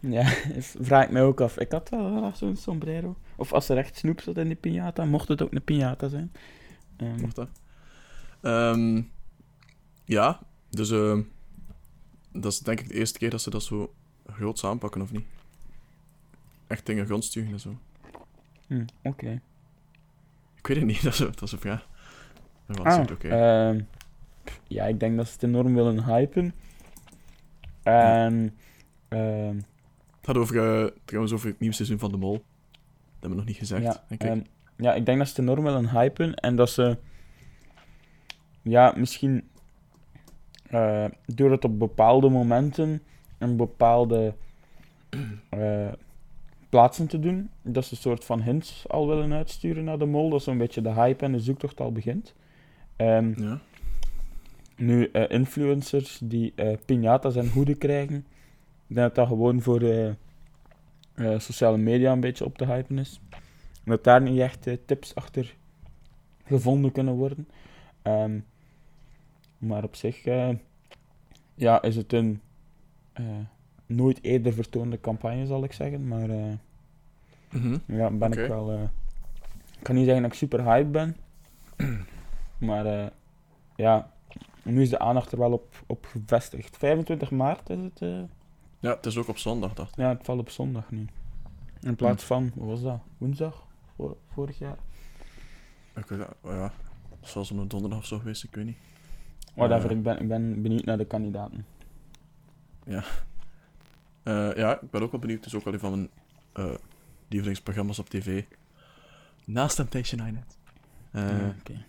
Ja, 0.03 0.25
vraag 0.81 1.05
ik 1.05 1.11
mij 1.11 1.23
ook 1.23 1.41
af. 1.41 1.59
Ik 1.59 1.73
had 1.73 1.89
wel 1.89 2.17
graag 2.17 2.37
zo'n 2.37 2.57
sombrero. 2.57 3.17
Of 3.37 3.53
als 3.53 3.69
er 3.69 3.77
echt 3.77 3.97
snoep 3.97 4.21
zat 4.21 4.37
in 4.37 4.47
die 4.49 4.57
piñata, 4.57 5.05
mocht 5.07 5.29
het 5.29 5.43
ook 5.43 5.53
een 5.53 5.63
piñata 5.73 6.07
zijn. 6.09 6.33
Ehm, 6.97 7.21
Mocht 7.21 7.35
dat? 7.37 7.49
Ehm, 8.41 9.03
ja, 10.05 10.41
dus 10.71 10.91
ehm, 10.91 11.23
dat 12.33 12.53
is 12.53 12.59
denk 12.59 12.81
ik 12.81 12.89
de 12.89 12.95
eerste 12.95 13.19
keer 13.19 13.31
dat 13.31 13.43
ze 13.43 13.51
dat 13.51 13.63
zo 13.63 13.95
groot 14.27 14.65
aanpakken, 14.65 15.03
of 15.03 15.13
niet? 15.13 15.25
Echt 16.67 16.87
dingen 16.87 17.07
grondsturen 17.07 17.53
en 17.53 17.61
zo. 17.61 17.79
hm, 18.67 18.85
Oké. 19.03 19.41
Ik 20.57 20.67
weet 20.67 20.77
het 20.77 20.87
niet, 20.87 21.03
dat 21.05 21.13
is, 21.13 21.19
dat 21.19 21.43
is 21.43 21.53
een 21.53 21.59
vraag. 21.59 21.89
Maar 22.67 22.77
wat 22.77 22.87
Ah, 22.87 23.69
ehm, 23.69 23.81
ja, 24.69 24.85
ik 24.85 25.01
denk 25.01 25.17
dat 25.17 25.27
ze 25.27 25.33
het 25.33 25.43
enorm 25.43 25.75
willen 25.75 26.05
hypen. 26.05 26.55
En... 27.83 28.57
ehm, 29.09 29.61
Het 30.23 30.31
gaat 30.31 30.37
over, 30.37 30.57
eh, 30.85 30.91
trouwens 31.05 31.35
over 31.35 31.49
het 31.49 31.59
nieuwe 31.61 31.75
seizoen 31.75 31.99
van 31.99 32.11
De 32.11 32.17
Mol. 32.17 32.33
Dat 32.33 32.43
hebben 33.13 33.31
we 33.31 33.37
nog 33.37 33.45
niet 33.47 33.57
gezegd, 33.57 33.83
ja, 33.83 34.05
denk 34.09 34.23
ik. 34.23 34.29
ehm, 34.29 34.41
ja, 34.77 34.95
ik 34.95 35.07
denk 35.07 35.19
dat 35.19 35.27
ze 35.29 35.33
het 35.35 35.43
enorm 35.43 35.65
willen 35.65 35.91
hypen. 35.91 36.35
En 36.35 36.57
dat 36.57 36.71
ze... 36.71 36.97
Ja, 38.63 38.95
misschien... 38.97 39.49
eh, 40.71 41.05
door 41.27 41.51
het 41.51 41.65
op 41.65 41.79
bepaalde 41.79 42.29
momenten 42.29 43.03
en 43.39 43.57
bepaalde 43.57 44.35
eh, 45.49 45.89
plaatsen 46.69 47.07
te 47.07 47.19
doen, 47.19 47.51
dat 47.63 47.85
ze 47.85 47.95
een 47.95 48.01
soort 48.01 48.25
van 48.25 48.43
hints 48.43 48.85
al 48.89 49.09
willen 49.09 49.33
uitsturen 49.33 49.85
naar 49.85 49.99
de 49.99 50.07
mol, 50.07 50.31
dat 50.31 50.43
zo'n 50.43 50.59
beetje 50.59 50.83
de 50.83 50.93
hype 50.93 51.25
en 51.25 51.33
de 51.33 51.41
zoektocht 51.41 51.81
al 51.81 51.93
begint. 51.93 52.35
Ehm, 52.97 53.43
Ja. 53.43 53.61
Nu, 54.77 55.07
influencers 55.29 56.21
die 56.23 56.53
eh 56.57 56.77
piñatas 56.87 57.37
en 57.37 57.49
hoeden 57.49 57.79
krijgen, 57.79 58.27
ik 58.93 58.99
denk 58.99 59.15
dat 59.15 59.17
dat 59.17 59.27
gewoon 59.29 59.63
voor 59.63 59.81
eh, 59.81 60.09
eh, 61.15 61.39
sociale 61.39 61.77
media 61.77 62.13
een 62.13 62.21
beetje 62.21 62.45
op 62.45 62.59
te 62.59 62.67
hypen 62.67 62.99
is. 62.99 63.21
Dat 63.85 64.05
daar 64.05 64.23
niet 64.23 64.39
echt 64.41 64.67
eh, 64.67 64.77
tips 64.87 65.15
achter 65.15 65.55
gevonden 66.45 66.93
kunnen 66.93 67.15
worden. 67.15 67.49
Ehm, 68.03 68.39
maar 69.59 69.85
op 69.85 69.95
zich 69.95 70.25
ja, 71.55 71.83
is 71.83 71.97
het 71.97 72.13
een 72.13 72.41
nooit 73.87 74.19
eerder 74.23 74.53
vertoonde 74.53 75.01
campagne, 75.01 75.47
zal 75.47 75.65
ik 75.65 75.73
zeggen. 75.73 76.09
Maar 76.09 76.31
eh, 76.31 76.53
Mhm. 77.53 77.79
ja, 77.87 78.11
ben 78.11 78.33
ik 78.33 78.49
wel. 78.49 78.73
ik 78.73 79.83
kan 79.83 79.95
niet 79.95 80.05
zeggen 80.05 80.23
dat 80.23 80.33
ik 80.33 80.39
super 80.39 80.63
hyped 80.65 80.93
ben. 80.93 81.17
maar 82.69 83.13
ja, 83.77 84.11
nu 84.63 84.83
is 84.83 84.91
de 84.91 84.99
aandacht 84.99 85.33
er 85.33 85.39
wel 85.39 85.53
op, 85.53 85.83
op 85.87 86.07
gevestigd. 86.07 86.77
25 86.77 87.31
maart 87.31 87.71
is 87.71 87.79
het. 87.79 88.01
Ja, 88.83 88.91
het 88.97 89.07
is 89.07 89.17
ook 89.17 89.29
op 89.29 89.39
zondag, 89.39 89.75
dacht 89.75 89.91
ik. 89.91 89.97
ja, 89.97 90.09
het 90.09 90.25
valt 90.25 90.39
op 90.41 90.51
zondag 90.51 90.91
nu. 90.91 91.07
In 91.81 91.97
plaats 91.97 92.25
van, 92.25 92.51
wat 92.55 92.67
was 92.69 92.83
dat? 92.83 93.01
Woensdag? 93.19 93.67
Vor- 93.97 94.17
vorig 94.33 94.59
jaar? 94.59 94.77
Ik 95.97 96.07
weet 96.07 96.19
dat, 96.19 96.35
oh 96.41 96.51
ja. 96.53 96.73
Zoals 97.21 97.51
een 97.51 97.69
donderdag 97.69 97.99
of 97.99 98.05
zo 98.07 98.19
geweest, 98.19 98.45
ik 98.45 98.55
weet 98.55 98.65
niet. 98.65 98.77
Whatever, 99.55 99.91
Eh. 99.91 99.97
ik, 99.97 100.03
ben, 100.03 100.21
ik 100.21 100.29
ben 100.29 100.63
benieuwd 100.63 100.85
naar 100.85 100.97
de 100.99 101.05
kandidaten. 101.05 101.67
Eh, 104.23 104.55
ja, 104.57 104.81
ik 104.81 104.91
ben 104.91 105.03
ook 105.03 105.11
wel 105.11 105.21
benieuwd. 105.21 105.39
Het 105.45 105.47
is 105.47 105.55
ook 105.55 105.65
wel 105.65 105.73
een 105.73 105.79
van 105.81 105.91
mijn 105.91 106.09
eh 106.53 106.75
lievelingsprogramma's 107.29 107.99
op 107.99 108.09
tv. 108.09 108.45
Naast 109.45 109.77
Temptation 109.77 110.27
Island. 110.27 110.59
Eh 111.11 111.29
Ja, 111.41 111.55
oké. 111.59 111.73
Moet 111.73 111.83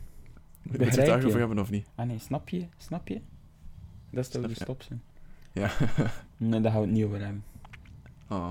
je 0.63 0.69
het 0.69 0.77
begrijp 0.77 1.07
daarover 1.07 1.39
hebben 1.39 1.59
of 1.59 1.69
niet? 1.69 1.88
Ah 1.95 2.05
nee, 2.07 2.19
snap 2.19 2.50
je? 2.50 2.67
Snap 2.77 3.07
je? 3.07 3.21
Dat 4.09 4.23
is 4.25 4.29
toch 4.29 4.41
Snap 4.41 4.43
de 4.43 4.50
je. 4.50 4.63
stop 4.63 4.81
zijn? 4.81 5.01
Ja. 5.53 5.72
Nee, 6.38 6.62
daar 6.62 6.72
gaan 6.72 6.81
we 6.81 6.88
het 6.88 6.95
niet 6.95 7.05
over 7.05 7.19
hebben. 7.19 7.43
Oh. 8.29 8.50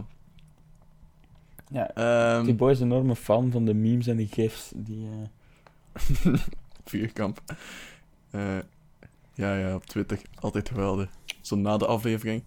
Ja, 1.70 1.90
Ehm, 1.94 2.44
die 2.44 2.54
boy 2.54 2.70
is 2.70 2.80
een 2.80 2.86
enorme 2.92 3.16
fan 3.16 3.50
van 3.50 3.64
de 3.64 3.74
memes 3.74 4.06
en 4.06 4.16
de 4.16 4.26
gifs. 4.26 4.72
Die, 4.74 5.06
eh, 5.92 6.34
Vierkamp. 6.84 7.40
Eh, 8.30 8.58
ja, 9.34 9.56
ja, 9.56 9.74
op 9.74 9.84
Twitter. 9.86 10.20
Altijd 10.40 10.68
geweldig. 10.68 11.10
Zo 11.40 11.56
na 11.56 11.76
de 11.76 11.86
aflevering. 11.86 12.42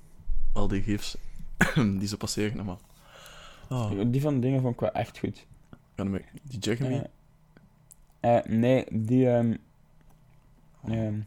Al 0.53 0.67
die 0.67 0.81
gifs 0.81 1.17
die 2.00 2.07
ze 2.07 2.17
passeren 2.17 2.53
allemaal. 2.53 2.79
Oh, 3.69 3.91
Die 4.12 4.21
van 4.21 4.33
de 4.33 4.39
dingen 4.39 4.62
vond 4.62 4.74
ik 4.74 4.79
wel 4.79 4.91
echt 4.91 5.19
goed. 5.19 5.45
hem- 5.95 6.19
die 6.43 6.59
Jeremy. 6.59 7.07
Eh, 8.19 8.38
eh, 8.38 8.45
nee, 8.45 8.85
die... 8.91 9.29
ehm, 9.29 9.55
ehm, 10.88 11.17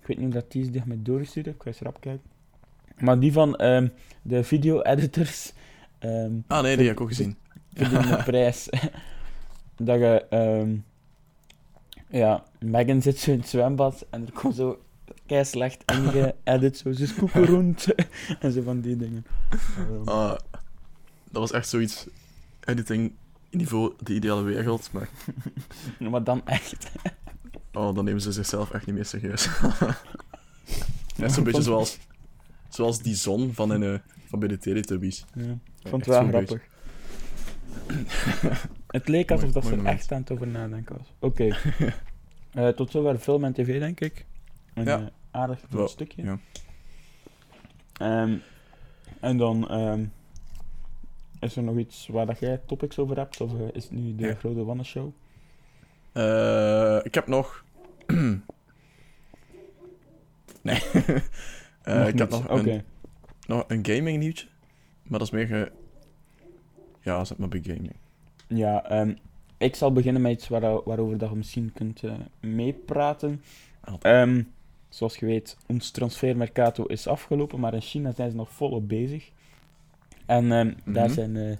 ik 0.00 0.06
weet 0.06 0.18
niet 0.18 0.26
of 0.26 0.32
dat 0.34 0.52
die 0.52 0.62
is 0.62 0.70
die 0.70 0.82
met 0.86 1.04
doorgestuurd. 1.04 1.46
Ik 1.46 1.54
ga 1.58 1.66
eens 1.66 1.78
rap 1.80 2.00
kijken. 2.00 2.28
Maar 3.00 3.18
die 3.18 3.32
van 3.32 3.56
ehm, 3.56 3.88
de 4.22 4.44
video-editors... 4.44 5.52
ehm 5.98 6.32
ah, 6.46 6.62
nee, 6.62 6.76
die 6.76 6.86
heb 6.86 6.94
ik 6.94 7.00
ook 7.00 7.08
gezien. 7.08 7.36
verdienen 7.74 8.08
de 8.16 8.22
prijs. 8.30 8.68
dat 9.76 9.98
je... 9.98 10.26
ehm, 10.30 10.76
ja, 12.08 12.44
Megan 12.58 13.02
zit 13.02 13.18
zo 13.18 13.30
in 13.30 13.38
het 13.38 13.48
zwembad 13.48 14.06
en 14.10 14.26
er 14.26 14.32
komt 14.32 14.54
zo 14.54 14.78
kei 15.26 15.44
slecht 15.44 15.82
ingeëdit, 15.92 16.76
zo 16.76 16.92
ze 16.92 17.14
koeken 17.14 17.46
rond 17.46 17.86
en 18.40 18.52
zo 18.52 18.62
van 18.62 18.80
die 18.80 18.96
dingen. 18.96 19.26
Ehm, 19.76 20.08
Ah, 20.08 20.38
dat 21.30 21.40
was 21.40 21.52
echt 21.52 21.68
zoiets. 21.68 22.06
Editing 22.64 23.12
niveau 23.50 23.92
de 24.02 24.14
ideale 24.14 24.42
wereld. 24.42 24.88
Maar 24.92 25.08
Maar 25.98 26.24
dan 26.24 26.46
echt. 26.46 26.90
oh, 27.72 27.94
dan 27.94 28.04
nemen 28.04 28.20
ze 28.20 28.32
zichzelf 28.32 28.70
echt 28.70 28.86
niet 28.86 28.94
meer 28.94 29.04
serieus. 29.04 29.48
Net 31.16 31.32
zo'n 31.32 31.44
beetje 31.44 31.62
zoals, 31.62 31.98
zoals 32.70 33.02
die 33.02 33.14
zon 33.14 33.52
van, 33.52 33.70
een, 33.70 33.82
eh, 33.82 33.98
van 34.26 34.38
bij 34.38 34.48
de 34.48 34.58
Teletubbies. 34.58 35.24
Ja, 35.34 35.42
ik 35.82 35.88
vond 35.88 36.06
het 36.06 36.14
wel 36.14 36.28
grappig. 36.28 36.68
het 38.86 39.08
leek 39.08 39.30
alsof 39.30 39.52
dat 39.52 39.64
ze 39.64 39.76
er 39.76 39.84
echt 39.86 40.12
aan 40.12 40.20
het 40.20 40.30
over 40.30 40.46
nadenken 40.46 40.96
was. 40.96 41.12
Oké. 41.18 41.48
Eh, 42.50 42.68
tot 42.68 42.90
zover 42.90 43.18
film 43.18 43.44
en 43.44 43.52
tv, 43.52 43.78
denk 43.78 44.00
ik. 44.00 44.26
Een 44.74 44.84
Ja. 44.84 44.98
eh, 45.00 45.06
aardig 45.30 45.60
Wel, 45.70 45.88
stukje. 45.88 46.22
ja. 46.22 46.38
Ehm, 47.92 48.36
en 49.20 49.36
dan 49.36 49.68
ehm, 49.68 50.04
is 51.40 51.56
er 51.56 51.62
nog 51.62 51.76
iets 51.78 52.06
waar 52.08 52.26
dat 52.26 52.38
jij 52.38 52.60
topics 52.66 52.98
over 52.98 53.16
hebt? 53.16 53.40
Of 53.40 53.52
is 53.72 53.82
het 53.82 53.92
nu 53.92 54.14
de 54.14 54.26
Ja. 54.26 54.34
grote 54.34 54.64
wannenshow? 54.64 55.10
Eh, 56.12 56.98
ik 57.02 57.14
heb 57.14 57.26
nog. 57.26 57.64
nee. 60.62 60.82
Eh, 61.90 62.08
ik 62.08 62.18
heb 62.18 62.30
nog 62.30 62.48
een, 62.48 62.82
nog 63.46 63.64
een 63.68 63.86
gaming 63.86 64.18
nieuwtje. 64.18 64.46
Maar 65.02 65.18
dat 65.18 65.28
is 65.28 65.34
meer. 65.34 65.46
ge- 65.46 65.72
Ja, 67.00 67.24
zet 67.24 67.38
maar 67.38 67.48
bij 67.48 67.60
gaming. 67.62 67.92
Ja, 68.46 68.84
ehm, 68.84 69.14
ik 69.58 69.74
zal 69.74 69.92
beginnen 69.92 70.22
met 70.22 70.32
iets 70.32 70.48
waar, 70.48 70.60
waarover 70.84 71.18
dat 71.18 71.30
je 71.30 71.36
misschien 71.36 71.72
kunt 71.74 72.02
eh, 72.02 72.12
meepraten. 72.40 73.42
Altijd. 73.80 74.28
Ehm, 74.28 74.42
zoals 74.88 75.16
je 75.16 75.26
weet, 75.26 75.56
ons 75.66 75.90
transfermercato 75.90 76.84
is 76.84 77.06
afgelopen, 77.06 77.60
maar 77.60 77.74
in 77.74 77.80
China 77.80 78.12
zijn 78.12 78.30
ze 78.30 78.36
nog 78.36 78.50
volop 78.50 78.88
bezig. 78.88 79.30
En 80.26 80.52
ehm, 80.52 80.72
daar 80.84 81.04
Mhm. 81.06 81.14
zijn 81.14 81.36
eh, 81.36 81.56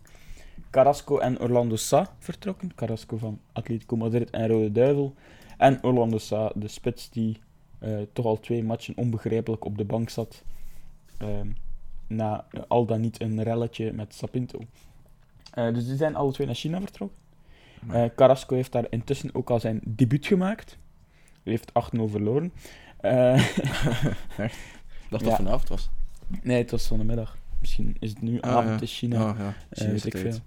Carrasco 0.71 1.19
en 1.19 1.41
Orlando 1.41 1.77
Sa 1.77 2.15
vertrokken. 2.19 2.75
Carrasco 2.75 3.17
van 3.17 3.41
Atletico 3.53 3.97
Madrid 3.97 4.31
en 4.31 4.47
Rode 4.49 4.73
Duivel. 4.73 5.15
En 5.57 5.85
Orlando 5.85 6.19
Sa, 6.19 6.53
de 6.55 6.69
spits 6.69 7.11
die 7.11 7.39
toch 8.13 8.27
al 8.27 8.41
twee 8.41 8.65
matchen 8.65 8.97
onbegrijpelijk 8.97 9.65
op 9.65 9.79
de 9.79 9.85
bank 9.85 10.09
zat. 10.09 10.43
ehm, 11.19 11.49
na 12.07 12.47
eh, 12.51 12.61
al 12.69 12.87
dan 12.87 13.01
niet 13.01 13.21
een 13.21 13.43
relletje 13.43 13.93
met 13.93 14.15
Sapinto. 14.15 14.59
Eh, 15.55 15.75
dus 15.75 15.87
die 15.87 15.97
zijn 15.97 16.17
alle 16.17 16.33
twee 16.33 16.47
naar 16.47 16.57
China 16.57 16.81
vertrokken. 16.81 17.19
Eh, 17.91 18.05
Carrasco 18.17 18.55
heeft 18.55 18.73
daar 18.73 18.87
intussen 18.91 19.35
ook 19.35 19.51
al 19.51 19.61
zijn 19.61 19.81
debuut 19.85 20.27
gemaakt. 20.27 20.79
Hij 21.43 21.53
heeft 21.53 21.73
8-0 21.73 22.09
verloren. 22.09 22.53
Eh, 22.97 23.35
dacht 24.37 24.55
dat 25.11 25.21
ja. 25.25 25.37
vanavond 25.37 25.69
was. 25.69 25.91
nee, 26.43 26.59
het 26.59 26.71
was 26.71 26.87
zondagmiddag. 26.87 27.39
Misschien 27.61 27.97
is 28.01 28.11
het 28.11 28.23
nu 28.23 28.41
Ah, 28.41 28.51
avond 28.51 28.75
ja. 28.75 28.81
in 28.81 28.87
China. 28.87 29.29
Ah, 29.29 29.39
ja. 29.39 29.55
eh, 29.71 30.05
ik 30.05 30.17
veel. 30.17 30.39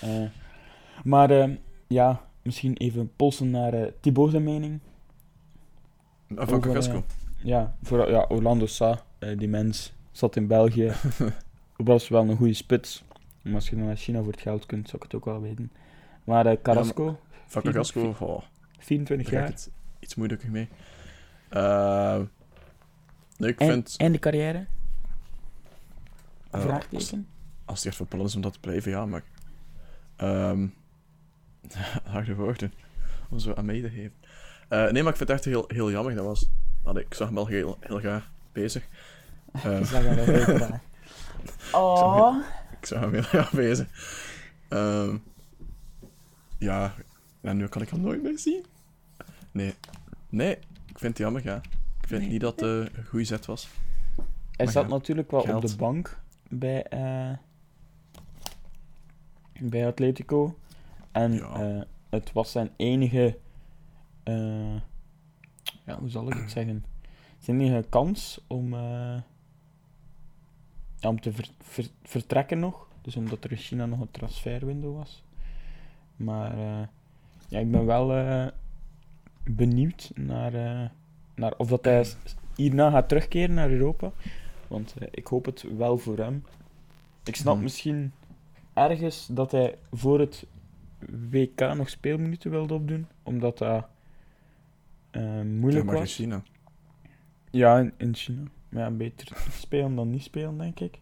Eh, 0.00 0.22
maar 1.04 1.30
eh, 1.30 1.50
ja, 1.86 2.28
misschien 2.42 2.76
even 2.76 3.12
polsen 3.16 3.50
naar 3.50 3.72
eh 3.74 3.92
Thibaut 4.00 4.30
zijn 4.30 4.44
mening. 4.44 4.80
Van 6.34 6.76
eh, 6.76 6.98
Ja, 7.36 7.76
voor, 7.82 8.10
ja 8.10 8.24
Orlando 8.28 8.66
Sa, 8.66 9.02
eh, 9.18 9.38
die 9.38 9.48
mens, 9.48 9.92
zat 10.10 10.36
in 10.36 10.46
België. 10.46 10.92
was 11.76 12.08
wel 12.08 12.28
een 12.28 12.36
goede 12.36 12.54
spits. 12.54 13.04
Maar 13.42 13.54
als 13.54 13.68
je 13.68 13.76
dan 13.76 13.84
naar 13.84 13.96
China 13.96 14.22
voor 14.22 14.32
het 14.32 14.40
geld 14.40 14.66
kunt, 14.66 14.84
zou 14.88 14.96
ik 14.96 15.02
het 15.02 15.14
ook 15.14 15.24
wel 15.24 15.40
weten. 15.40 15.72
Maar 16.24 16.46
eh, 16.46 16.56
Carrasco, 16.62 17.20
Van 17.46 17.62
Carrasco, 17.62 18.16
oh, 18.20 18.42
24 18.78 19.30
daar 19.30 19.40
ga 19.40 19.46
ik 19.46 19.52
jaar. 19.52 19.58
het 19.58 19.70
iets 20.00 20.14
moeilijker 20.14 20.50
mee. 20.50 20.68
Nee, 23.36 23.50
ik 23.50 23.60
En, 23.60 23.66
vind... 23.68 23.94
en 23.96 24.12
de 24.12 24.18
carrière? 24.18 24.66
Vraagteken? 26.50 27.26
als 27.64 27.78
het 27.78 27.86
echt 27.86 27.96
voor 27.96 28.06
plan 28.06 28.24
is 28.24 28.34
om 28.34 28.40
dat 28.40 28.52
te 28.52 28.60
blijven, 28.60 28.90
ja, 28.90 29.06
maar... 29.06 29.22
ehm 30.16 30.66
harde 32.12 32.34
woorden 32.34 32.72
om 33.30 33.38
zo 33.38 33.54
aan 33.54 33.64
mee 33.64 33.82
te 33.82 33.90
geven. 33.90 34.12
Eh, 34.68 34.90
nee, 34.90 35.02
maar 35.02 35.12
ik 35.12 35.16
vind 35.18 35.28
het 35.28 35.30
echt 35.30 35.44
heel, 35.44 35.64
heel 35.68 35.90
jammer. 35.90 36.14
Dat 36.14 36.24
was, 36.24 36.48
dat 36.82 36.96
ik 36.98 37.14
zag 37.14 37.26
hem 37.26 37.34
wel 37.36 37.46
heel, 37.46 37.76
heel 37.80 37.98
graag 37.98 38.30
bezig. 38.52 38.86
Eh, 39.62 39.78
Ik 39.80 39.86
zag 39.86 40.02
hem 40.04 40.14
wel 40.16 40.24
heel 40.24 40.44
graag. 40.56 40.80
Oh. 41.72 42.36
ik 42.80 42.86
zag 42.86 43.00
hem 43.00 43.12
heel 43.12 43.22
graag 43.22 43.52
bezig. 43.52 43.86
Ehm, 44.68 45.16
ja, 46.58 46.94
en 47.40 47.56
nu 47.56 47.66
kan 47.68 47.82
ik 47.82 47.88
hem 47.88 48.00
nooit 48.00 48.22
meer 48.22 48.38
zien. 48.38 48.64
Nee, 49.52 49.74
nee, 50.28 50.50
ik 50.86 50.98
vind 50.98 51.12
het 51.12 51.18
jammer, 51.18 51.44
ja. 51.44 51.56
Ik 52.00 52.08
vind 52.08 52.20
Nee. 52.20 52.30
niet 52.30 52.40
dat 52.40 52.60
het 52.60 52.68
een 52.68 53.04
goede 53.08 53.24
zet 53.24 53.46
was. 53.46 53.68
Hij 54.16 54.64
Maar 54.64 54.74
zat 54.74 54.82
ja, 54.84 54.88
natuurlijk 54.90 55.30
wel 55.30 55.40
op 55.40 55.66
de 55.66 55.76
bank 55.76 56.18
bij, 56.48 56.82
eh, 56.84 57.30
bij 59.60 59.86
Atletico. 59.86 60.58
En 61.12 61.32
Ja. 61.32 61.60
eh, 61.60 61.82
het 62.10 62.32
was 62.32 62.50
zijn 62.52 62.70
enige. 62.76 63.38
Eh, 64.26 64.74
ja, 65.86 65.98
hoe 65.98 66.08
zal 66.08 66.26
ik 66.26 66.34
het 66.34 66.50
zeggen? 66.50 66.84
Zijn 67.38 67.60
enige 67.60 67.88
kans 67.88 68.40
om, 68.46 68.74
eh, 68.74 69.20
ja, 70.98 71.08
om 71.08 71.20
te 71.20 71.32
ver- 71.32 71.50
ver- 71.60 71.90
vertrekken 72.02 72.58
nog. 72.58 72.88
Dus 73.02 73.16
omdat 73.16 73.44
er 73.44 73.50
in 73.50 73.56
China 73.56 73.86
nog 73.86 74.00
een 74.00 74.10
transferwindow 74.10 74.96
was. 74.96 75.22
Maar 76.16 76.52
eh, 76.58 76.86
ja, 77.48 77.58
ik 77.58 77.70
ben 77.70 77.86
wel 77.86 78.50
benieuwd 79.44 80.10
naar, 80.14 80.52
naar 81.34 81.54
of 81.56 81.68
dat 81.68 81.84
hij 81.84 82.06
hierna 82.56 82.90
gaat 82.90 83.08
terugkeren 83.08 83.54
naar 83.54 83.70
Europa. 83.70 84.12
Want 84.68 84.94
ik 85.10 85.26
hoop 85.26 85.44
het 85.44 85.64
wel 85.76 85.98
voor 85.98 86.18
hem. 86.18 86.44
Ik 87.24 87.36
snap 87.36 87.54
Mhm. 87.54 87.62
misschien 87.62 88.12
ergens 88.72 89.26
dat 89.26 89.50
hij 89.52 89.78
voor 89.92 90.20
het 90.20 90.46
WK 91.30 91.60
nog 91.60 91.88
speelminuten 91.88 92.50
wilde 92.50 92.74
opdoen, 92.74 93.06
omdat 93.22 93.58
dat 93.58 93.86
Ja, 95.20 95.42
moeilijk 95.42 95.84
maar 95.84 95.96
in. 95.96 96.06
China. 96.06 96.42
Ja, 97.50 97.78
in, 97.78 97.92
in 97.96 98.14
China. 98.14 98.42
Maar 98.68 98.82
ja, 98.82 98.90
beter 98.90 99.36
spelen 99.52 99.94
dan 99.94 100.10
niet 100.10 100.22
spelen, 100.22 100.58
denk 100.58 100.80
ik. 100.80 100.98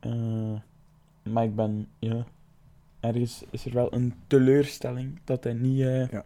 Eh, 0.00 0.54
maar 1.22 1.44
ik 1.44 1.54
ben, 1.54 1.88
ja, 1.98 2.26
ergens 3.00 3.44
is 3.50 3.64
er 3.66 3.72
wel 3.72 3.92
een 3.94 4.14
teleurstelling 4.26 5.18
dat 5.24 5.44
hij 5.44 5.52
niet 5.52 5.80
eh, 5.80 6.18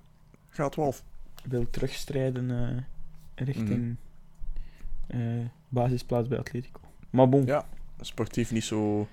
Gaat 0.48 0.74
Wolf. 0.74 1.04
wil 1.44 1.70
terugstrijden 1.70 2.86
richting 3.34 3.96
eh, 5.06 5.20
basisplaats 5.68 6.28
bij 6.28 6.38
Atletico. 6.38 6.80
Maar 7.10 7.28
bon, 7.28 7.46
Ja. 7.46 7.66
Sportief 8.00 8.52
niet 8.52 8.64
zo, 8.64 9.08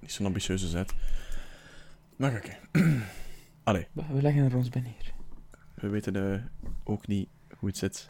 niet 0.00 0.12
zo'n 0.12 0.26
ambitieuze 0.26 0.68
zet. 0.68 0.94
Maar 2.16 2.34
oké. 2.42 2.56
Allee, 3.62 3.86
we 3.92 4.02
we 4.12 4.22
leggen 4.22 4.44
er 4.44 4.56
ons 4.56 4.68
bij 4.68 4.80
neer. 4.82 5.12
We 5.82 5.88
weten 5.88 6.50
ook 6.84 7.06
niet 7.06 7.28
hoe 7.58 7.68
het 7.68 7.78
zit. 7.78 8.06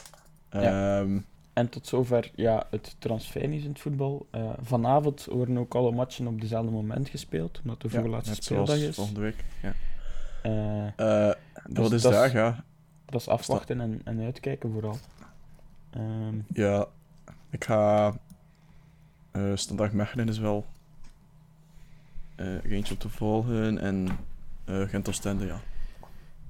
Ja. 0.50 0.98
Ehm, 1.00 1.18
En 1.52 1.68
tot 1.68 1.86
zover 1.86 2.30
ja, 2.34 2.66
het 2.70 2.96
transfernieuws 2.98 3.62
in 3.62 3.68
het 3.68 3.80
voetbal. 3.80 4.26
Eh, 4.30 4.50
vanavond 4.62 5.24
worden 5.24 5.58
ook 5.58 5.74
alle 5.74 5.92
matchen 5.92 6.26
op 6.26 6.40
dezelfde 6.40 6.70
moment 6.70 7.08
gespeeld, 7.08 7.60
omdat 7.62 7.80
de 7.80 7.88
ja, 7.92 8.00
voorlaatste 8.00 8.30
net 8.30 8.44
speeldag 8.44 8.76
is. 8.76 8.94
volgende 8.94 9.20
week. 9.20 9.44
Ja. 9.62 9.74
Dus 11.66 11.84
is 11.84 11.90
dat 11.90 11.92
is- 11.92 12.02
daar, 12.02 12.32
ja? 12.32 12.64
dat 13.04 13.20
is 13.20 13.28
afwachten 13.28 13.80
en, 13.80 14.00
en 14.04 14.20
uitkijken 14.20 14.72
vooral. 14.72 14.96
Ehm, 15.90 16.36
Ja, 16.52 16.86
ik 17.50 17.64
ga... 17.64 18.12
eh 19.30 19.52
Standaard 19.54 19.92
Mechelen 19.92 20.28
is 20.28 20.38
wel... 20.38 20.66
eh 22.34 22.64
eentje 22.64 22.94
om 22.94 23.00
te 23.00 23.08
volgen. 23.08 23.78
En 23.78 24.08
eh 24.64 24.82
Gent 24.88 25.08
Oostende, 25.08 25.46
ja. 25.46 25.60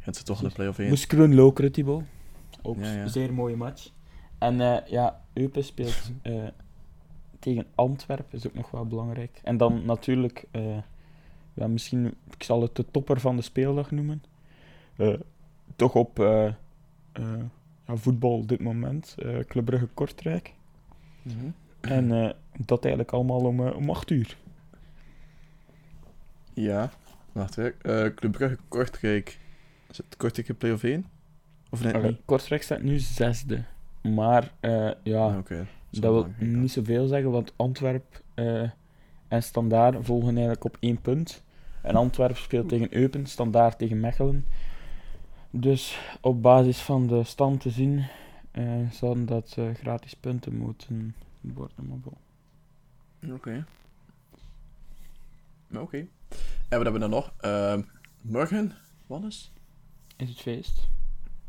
Gent 0.03 0.17
zit 0.17 0.25
toch 0.27 0.43
in 0.43 0.49
de 0.49 0.55
play-off 0.55 0.79
1. 0.79 0.89
Moest 0.89 1.07
Kroen 1.07 1.35
Lokeren, 1.35 1.73
Thibaut. 1.73 2.03
Ook 2.63 2.77
Ja, 2.79 2.93
ja. 2.93 3.03
een 3.03 3.11
zeer 3.11 3.33
mooie 3.35 3.57
match. 3.57 3.91
En 4.39 4.61
eh, 4.61 4.87
ja, 4.87 5.21
Eupen 5.33 5.65
speelt 5.65 6.11
eh, 6.23 6.35
tegen 7.39 7.67
Antwerpen, 7.75 8.39
is 8.39 8.47
ook 8.47 8.55
nog 8.55 8.71
wel 8.71 8.87
belangrijk. 8.87 9.41
En 9.43 9.57
dan 9.57 9.85
natuurlijk, 9.85 10.45
eh, 10.51 10.77
ja, 11.55 11.67
misschien, 11.67 12.15
ik 12.31 12.43
zal 12.43 12.63
het 12.63 12.77
de 12.77 12.85
topper 12.91 13.21
van 13.21 13.37
de 13.37 13.43
speeldag 13.43 13.91
noemen. 13.91 14.23
Eh, 14.97 15.15
toch 15.77 15.95
op 15.95 16.19
eh, 16.19 16.47
eh, 16.47 16.55
ja, 17.87 17.97
voetbal 17.97 18.33
op 18.37 18.49
dit 18.49 18.61
moment, 18.61 19.15
eh 19.19 19.39
Club 19.39 19.65
Brugge 19.65 19.87
Kortrijk. 19.95 20.55
Mhm. 21.23 21.37
En 21.81 22.13
eh, 22.25 22.31
dat 22.67 22.81
eigenlijk 22.85 23.13
allemaal 23.15 23.41
om, 23.41 23.61
om 23.61 23.91
8 23.91 24.11
uur. 24.11 24.37
Ja, 26.55 26.91
wacht 27.33 27.55
weer. 27.55 27.75
Eh 27.83 28.15
Club 28.15 28.33
Brugge 28.33 28.59
Kortrijk. 28.69 29.39
Is 29.93 29.99
het 29.99 30.17
Kortrijk 30.17 30.59
play-off 30.59 30.83
1? 30.83 31.07
Of 31.71 31.83
net 31.83 31.95
Allee, 31.95 32.11
niet? 32.11 32.21
Kortrijk 32.25 32.63
staat 32.63 32.83
nu 32.83 32.99
zesde. 32.99 33.65
Maar 34.03 34.53
eh, 34.61 34.91
ja, 35.03 35.27
Ah, 35.27 35.45
Dat 35.91 36.13
wil 36.13 36.27
ja. 36.39 36.45
niet 36.45 36.71
zoveel 36.71 37.07
zeggen, 37.07 37.31
want 37.31 37.53
Antwerp 37.57 38.23
eh, 38.35 38.71
en 39.29 39.43
Standaard 39.43 39.97
volgen 40.05 40.29
eigenlijk 40.31 40.65
op 40.65 40.77
één 40.81 41.01
punt. 41.01 41.43
En 41.83 41.95
Antwerp 41.95 42.37
speelt 42.37 42.69
tegen 42.69 42.97
Eupen, 42.97 43.27
Standaard 43.27 43.79
tegen 43.79 44.01
Mechelen. 44.01 44.47
Dus 45.51 45.99
op 46.21 46.43
basis 46.43 46.79
van 46.79 47.07
de 47.07 47.25
stand 47.25 47.61
te 47.61 47.71
zien, 47.71 48.05
eh, 48.51 48.91
zouden 48.91 49.27
dat 49.27 49.57
gratis 49.75 50.15
punten 50.15 50.57
moeten 50.57 51.15
worden. 51.41 52.03
Oké. 53.33 53.65
Oké. 55.77 55.97
En 55.99 56.79
wat 56.79 56.83
hebben 56.83 56.93
we 56.93 56.99
dan 56.99 57.11
nog? 57.11 57.33
Morgen, 58.21 58.73
wat 59.07 59.51
is? 60.17 60.29
Het 60.29 60.41
feest? 60.41 60.89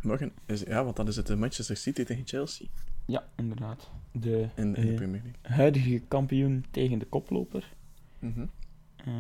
Morgen 0.02 0.32
is 0.46 0.62
ja, 0.62 0.84
want 0.84 0.96
dan 0.96 1.08
is 1.08 1.16
het 1.16 1.30
eh, 1.30 1.38
Manchester 1.38 1.78
City 1.78 2.04
tegen 2.04 2.28
Chelsea 2.28 2.68
Ja, 3.06 3.24
inderdaad. 3.36 3.92
De 4.12 4.48
in, 4.56 4.76
in 4.76 4.86
de 4.86 4.90
eh, 4.90 4.96
Premier 4.96 5.22
League. 5.24 5.56
huidige 5.58 6.00
kampioen 6.08 6.66
tegen 6.72 7.00
de 7.00 7.06
koploper. 7.06 7.74
Mhm. 8.20 8.46
Eh, 8.96 9.14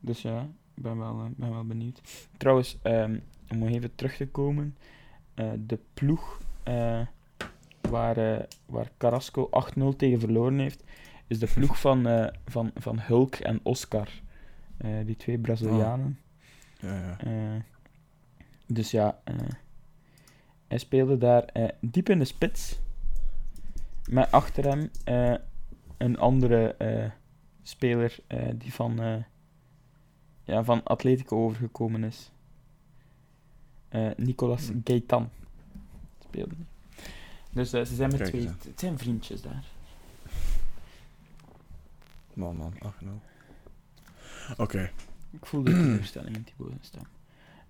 dus 0.00 0.22
ja, 0.22 0.48
ik 0.74 0.82
ben 0.82 0.98
wel, 0.98 1.20
eh, 1.20 1.30
ben 1.36 1.50
wel 1.50 1.66
benieuwd. 1.66 2.00
Trouwens, 2.36 2.78
ehm, 2.82 3.18
om 3.50 3.58
nog 3.58 3.68
even 3.68 3.94
terug 3.94 4.16
te 4.16 4.28
komen. 4.28 4.76
eh, 5.34 5.50
de 5.66 5.78
ploeg 5.94 6.40
eh, 6.62 7.00
waar, 7.90 8.46
waar 8.66 8.90
Carrasco 8.96 9.48
8-0 9.50 9.96
tegen 9.96 10.20
verloren 10.20 10.58
heeft, 10.58 10.84
is 11.26 11.38
de 11.38 11.46
ploeg 11.54 11.80
van, 11.80 12.06
eh, 12.06 12.32
van, 12.46 12.70
van 12.74 12.98
Hulk 13.00 13.34
en 13.34 13.60
Oscar. 13.62 14.08
Eh, 14.76 14.90
die 15.06 15.16
twee 15.16 15.38
Brazilianen. 15.38 16.18
Ja, 16.80 17.16
ja. 17.24 17.64
Dus 18.66 18.90
ja, 18.90 19.20
eh, 19.24 19.34
hij 20.66 20.78
speelde 20.78 21.18
daar 21.18 21.44
eh, 21.44 21.68
diep 21.80 22.08
in 22.08 22.18
de 22.18 22.24
spits. 22.24 22.78
Met 24.10 24.30
achter 24.30 24.64
hem 24.64 24.90
eh, 25.04 25.34
een 25.96 26.18
andere 26.18 26.76
speler 27.62 28.18
die 28.54 28.72
van, 28.72 29.24
ja, 30.44 30.64
van 30.64 30.82
Atletico 30.82 31.44
overgekomen 31.44 32.04
is. 32.04 32.30
Nicolas 34.16 34.68
Hm. 34.68 34.80
Gaetan 34.84 35.30
speelde 36.18 36.54
die. 36.56 36.66
Dus 37.52 37.70
ze 37.70 37.84
zijn 37.84 38.10
met 38.10 38.24
twee. 38.24 38.46
Het 38.46 38.80
zijn 38.80 38.98
vriendjes 38.98 39.42
daar. 39.42 39.64
Man, 42.32 42.56
man, 42.56 42.74
ach 42.78 43.00
no. 43.00 43.20
Oké. 44.56 44.90
Ik 45.30 45.46
voel 45.46 45.62
de 45.62 45.72
teleurstelling 45.82 46.36
in 46.36 46.44
Thibaut 46.44 46.72
zijn 46.80 47.06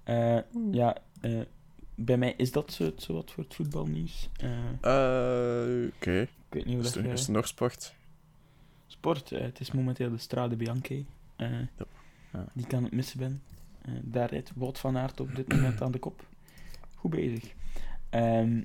Eh, 0.07 0.39
ja, 0.73 0.97
eh, 1.21 1.41
bij 1.95 2.17
mij 2.17 2.35
is 2.37 2.53
dat 2.53 2.73
zo, 2.73 2.93
zo 2.97 3.13
wat 3.15 3.31
voor 3.31 3.45
het 3.45 3.55
voetbalnieuws. 3.55 4.29
Eh, 4.37 4.51
Eh, 4.81 5.87
Oké. 5.97 6.21
ik 6.21 6.29
weet 6.49 6.65
niet 6.65 6.75
hoe 6.75 6.85
Is, 6.85 6.93
dat 6.93 7.05
er- 7.05 7.13
is 7.13 7.27
er 7.27 7.33
nog 7.33 7.47
sport? 7.47 7.95
Sport, 8.87 9.31
het 9.31 9.61
is 9.61 9.73
momenteel 9.73 10.11
de 10.11 10.19
Strade 10.19 10.57
Bianchi. 10.57 11.07
eh, 11.37 11.51
Ja. 12.33 12.47
Die 12.53 12.65
ik 12.65 12.75
aan 12.75 12.83
het 12.85 12.93
missen 12.93 13.19
ben. 13.19 13.43
Daar 14.03 14.31
rijdt 14.31 14.53
Wout 14.55 14.79
van 14.79 14.97
Aert 14.99 15.21
op 15.21 15.35
dit 15.37 15.49
moment 15.49 15.83
aan 15.83 15.91
de 15.93 15.99
kop. 15.99 16.25
Goed 16.95 17.11
bezig. 17.11 17.53
Ehm, 18.11 18.63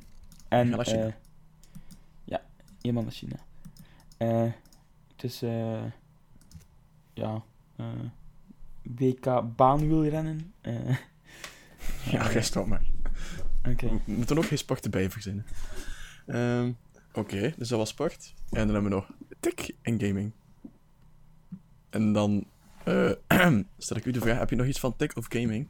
en, 0.47 0.83
China. 0.85 1.15
ja, 2.23 2.41
helemaal 2.81 3.03
naar 3.03 3.11
China. 3.11 3.35
Eh, 4.17 4.51
het 5.11 5.23
is, 5.23 5.41
eh, 5.41 5.83
ja, 7.13 7.43
eh, 7.75 7.85
WK 8.81 9.55
baanwielrennen. 9.55 10.53
eh 10.61 10.97
Ja, 12.11 12.31
jij 12.31 12.41
stop 12.41 12.67
maar. 12.67 12.85
Oké. 13.69 13.87
We 14.05 14.11
moeten 14.11 14.37
ook 14.37 14.45
geen 14.45 14.57
sport 14.57 14.83
erbij 14.83 15.09
verzinnen. 15.09 15.45
Ehm, 16.25 16.71
Oké, 17.13 17.53
dus 17.57 17.67
dat 17.67 17.77
was 17.77 17.89
sport. 17.89 18.33
En 18.49 18.65
dan 18.67 18.73
hebben 18.73 18.83
we 18.83 18.89
nog 18.89 19.11
tech 19.39 19.69
en 19.81 19.99
gaming. 20.01 20.31
En 21.89 22.13
dan 22.13 22.47
eh, 22.83 23.11
stel 23.77 23.97
ik 23.97 24.05
u 24.05 24.11
de 24.11 24.19
vraag, 24.19 24.37
heb 24.37 24.49
je 24.49 24.55
nog 24.55 24.65
iets 24.65 24.79
van 24.79 24.95
tech 24.95 25.13
of 25.15 25.25
gaming? 25.29 25.67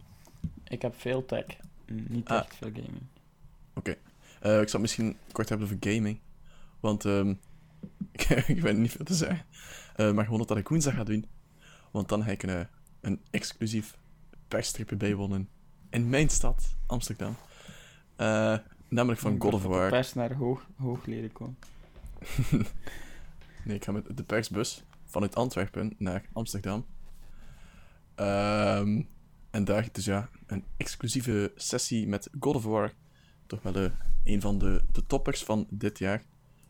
Ik 0.63 0.81
heb 0.81 0.95
veel 0.99 1.25
tech, 1.25 1.45
niet 1.85 2.27
Ah. 2.27 2.37
echt 2.37 2.55
veel 2.55 2.71
gaming. 2.73 3.09
Eh, 4.41 4.61
ik 4.61 4.69
zal 4.69 4.79
het 4.79 4.81
misschien 4.81 5.17
kort 5.31 5.49
hebben 5.49 5.67
over 5.67 5.91
gaming. 5.91 6.19
Want 6.79 7.05
ehm, 7.05 7.33
ik 8.11 8.29
ik 8.55 8.61
weet 8.61 8.77
niet 8.77 8.91
veel 8.91 9.05
te 9.05 9.13
zeggen. 9.13 9.45
Eh, 9.95 10.11
maar 10.11 10.25
gewoon 10.25 10.45
dat 10.45 10.57
ik 10.57 10.67
woensdag 10.67 10.93
ga 10.93 11.03
doen. 11.03 11.25
Want 11.91 12.09
dan 12.09 12.23
ga 12.23 12.31
ik 12.31 12.43
een, 12.43 12.49
eh, 12.49 12.65
een 13.01 13.21
exclusief 13.31 13.97
persstripje 14.47 14.95
bijwonen 14.95 15.49
in 15.91 16.09
mijn 16.09 16.29
stad, 16.29 16.75
Amsterdam. 16.85 17.35
Eh, 18.15 18.57
namelijk 18.87 19.19
van 19.19 19.41
God 19.41 19.53
of 19.53 19.61
De 19.61 19.67
War. 19.67 19.89
pers 19.89 20.13
naar 20.13 20.33
hoog, 20.33 20.65
hoog 20.77 21.05
leren 21.05 21.31
komen. 21.31 21.57
Nee, 23.65 23.75
ik 23.75 23.83
ga 23.83 23.91
met 23.91 24.17
de 24.17 24.23
persbus 24.23 24.83
vanuit 25.05 25.35
Antwerpen 25.35 25.93
naar 25.97 26.25
Amsterdam. 26.33 26.85
Ehm, 28.15 29.01
en 29.49 29.63
daar 29.63 29.89
dus 29.91 30.05
ja, 30.05 30.29
een 30.45 30.63
exclusieve 30.77 31.51
sessie 31.55 32.07
met 32.07 32.29
God 32.39 32.55
of 32.55 32.63
War. 32.63 32.93
Toch 33.47 33.61
wel 33.61 33.75
eh, 33.75 33.91
een 34.23 34.41
van 34.41 34.57
de, 34.57 34.83
de 34.91 35.05
toppers 35.05 35.43
van 35.43 35.67
dit 35.69 35.97
jaar. 35.99 36.23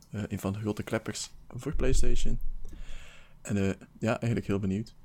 Eh, 0.09 0.23
een 0.27 0.39
van 0.39 0.53
de 0.53 0.59
grote 0.59 0.83
kleppers 0.83 1.31
voor 1.47 1.75
PlayStation. 1.75 2.39
En 3.41 3.77
ja, 3.99 4.19
eigenlijk 4.19 4.47
heel 4.47 4.59
benieuwd. 4.59 4.95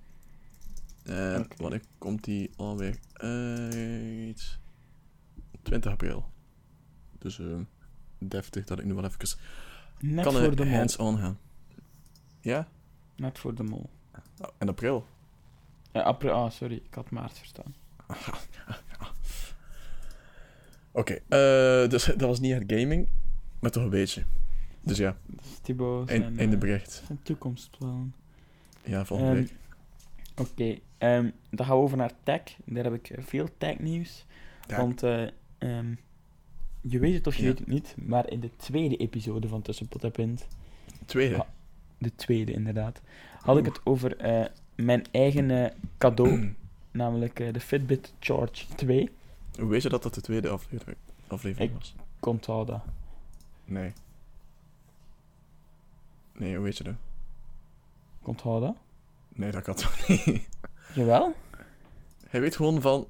En 1.07 1.41
Oké. 1.41 1.57
wanneer 1.63 1.81
komt 1.99 2.25
die 2.25 2.51
alweer 2.57 2.99
uit? 3.13 4.59
20 5.63 5.93
april. 5.93 6.31
Dus 7.19 7.39
eh, 7.39 7.47
deftig 8.19 8.65
dat 8.65 8.79
ik 8.79 8.85
nu 8.85 8.95
wel 8.95 9.05
even 9.05 9.29
Net 10.01 10.25
kan 10.25 10.33
voor 10.33 10.57
de 10.57 10.65
mol. 10.65 10.75
hands-on 10.75 11.19
gaan. 11.19 11.39
Ja? 12.41 12.69
Net 13.17 13.39
voor 13.39 13.55
de 13.55 13.63
mol. 13.63 13.91
Oh, 14.41 14.49
in 14.59 14.69
april. 14.69 15.07
Ja, 15.93 16.01
april. 16.03 16.33
Ah, 16.33 16.51
sorry. 16.51 16.77
Ik 16.85 16.95
had 16.95 17.11
maart 17.11 17.39
verstaan. 17.39 17.75
Oké, 20.93 21.13
eh, 21.29 21.89
dus 21.91 22.05
dat 22.17 22.21
was 22.21 22.41
niet 22.41 22.53
echt 22.53 22.63
gaming, 22.67 23.09
maar 23.61 23.71
toch 23.71 23.83
een 23.83 23.91
beetje. 23.91 24.25
Dus 24.81 24.97
ja, 24.99 25.17
Dus 25.27 25.59
Thibaut 25.63 26.11
in, 26.11 26.21
zijn, 26.21 26.39
in 26.39 26.49
de 26.49 26.55
eh, 26.55 26.61
bericht. 26.61 27.03
zijn 27.07 27.19
toekomstplannen. 27.23 28.15
Ja, 28.85 29.05
volgende 29.05 29.33
Ehm, 29.33 29.41
week. 29.41 29.55
Oké, 30.37 30.79
ehm, 30.99 31.31
dan 31.51 31.67
gaan 31.67 31.77
we 31.77 31.83
over 31.83 31.97
naar 31.97 32.13
tech. 32.23 32.43
Daar 32.65 32.85
heb 32.85 32.95
ik 32.95 33.15
veel 33.19 33.49
tech-nieuws. 33.59 34.25
Want 34.69 35.03
eh, 35.03 35.23
ehm, 35.59 35.95
je 36.81 36.99
weet 36.99 37.15
het 37.15 37.27
of 37.27 37.35
je 37.37 37.43
Ja. 37.43 37.49
weet 37.49 37.59
het 37.59 37.69
niet, 37.69 37.95
maar 37.99 38.31
in 38.31 38.41
de 38.41 38.51
tweede 38.57 38.97
episode 38.97 39.49
van 39.49 39.63
Tussenpot 39.63 40.05
en 40.05 40.11
Pint, 40.11 40.47
tweede. 41.07 41.37
ha- 41.37 41.47
de 41.99 42.15
tweede 42.15 42.53
inderdaad, 42.53 43.01
had 43.41 43.59
ik 43.59 43.65
het 43.65 43.81
over 43.87 44.17
eh, 44.17 44.47
mijn 44.75 45.05
eigen 45.11 45.73
cadeau, 45.99 46.55
namelijk 46.91 47.41
eh, 47.41 47.53
de 47.53 47.61
Fitbit 47.61 48.13
Charge 48.19 48.67
2. 48.75 49.11
Hoe 49.59 49.69
weet 49.69 49.83
je 49.83 49.89
dat 49.89 50.03
dat 50.03 50.15
de 50.15 50.21
tweede 50.21 50.49
aflevering, 50.49 50.97
aflevering 51.27 51.71
Ik- 51.71 51.77
was? 51.79 51.95
Komt 52.21 52.49
al 52.49 52.65
dat. 52.65 52.81
Nee. 53.65 53.93
Nee, 56.33 56.55
hoe 56.55 56.65
weet 56.65 56.77
je 56.77 56.85
dat? 56.85 56.95
Komt 58.23 58.43
al 58.43 58.61
dat? 58.61 58.77
Nee, 59.37 59.51
dat 59.51 59.63
kan 59.63 59.75
toch 59.75 60.09
niet? 60.09 60.49
Jawel? 60.95 61.35
Hij 62.29 62.41
weet 62.41 62.57
gewoon 62.57 62.81
van... 62.81 63.07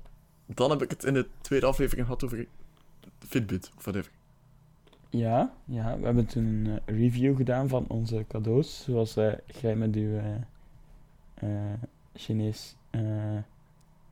Dan 0.47 0.71
heb 0.71 0.83
ik 0.83 0.91
het 0.91 1.05
in 1.05 1.15
de 1.15 1.29
tweede 1.41 1.67
aflevering 1.67 2.07
gehad 2.07 2.25
over 2.25 2.47
Fitbit, 3.19 3.71
of 3.77 3.83
whatever. 3.85 4.13
Ja, 5.11 5.53
ja, 5.65 5.99
we 5.99 6.05
hebben 6.05 6.27
toen 6.27 6.45
een 6.45 6.81
eh, 6.85 6.99
review 6.99 7.37
gedaan 7.37 7.69
van 7.69 7.85
onze 7.89 8.25
cadeaus, 8.29 8.83
zoals 8.85 9.17
eh, 9.17 9.33
jij 9.61 9.77
met 9.77 9.95
uw 9.95 10.19
eh, 11.35 11.49
Chinees... 12.15 12.77
eh, 12.91 13.01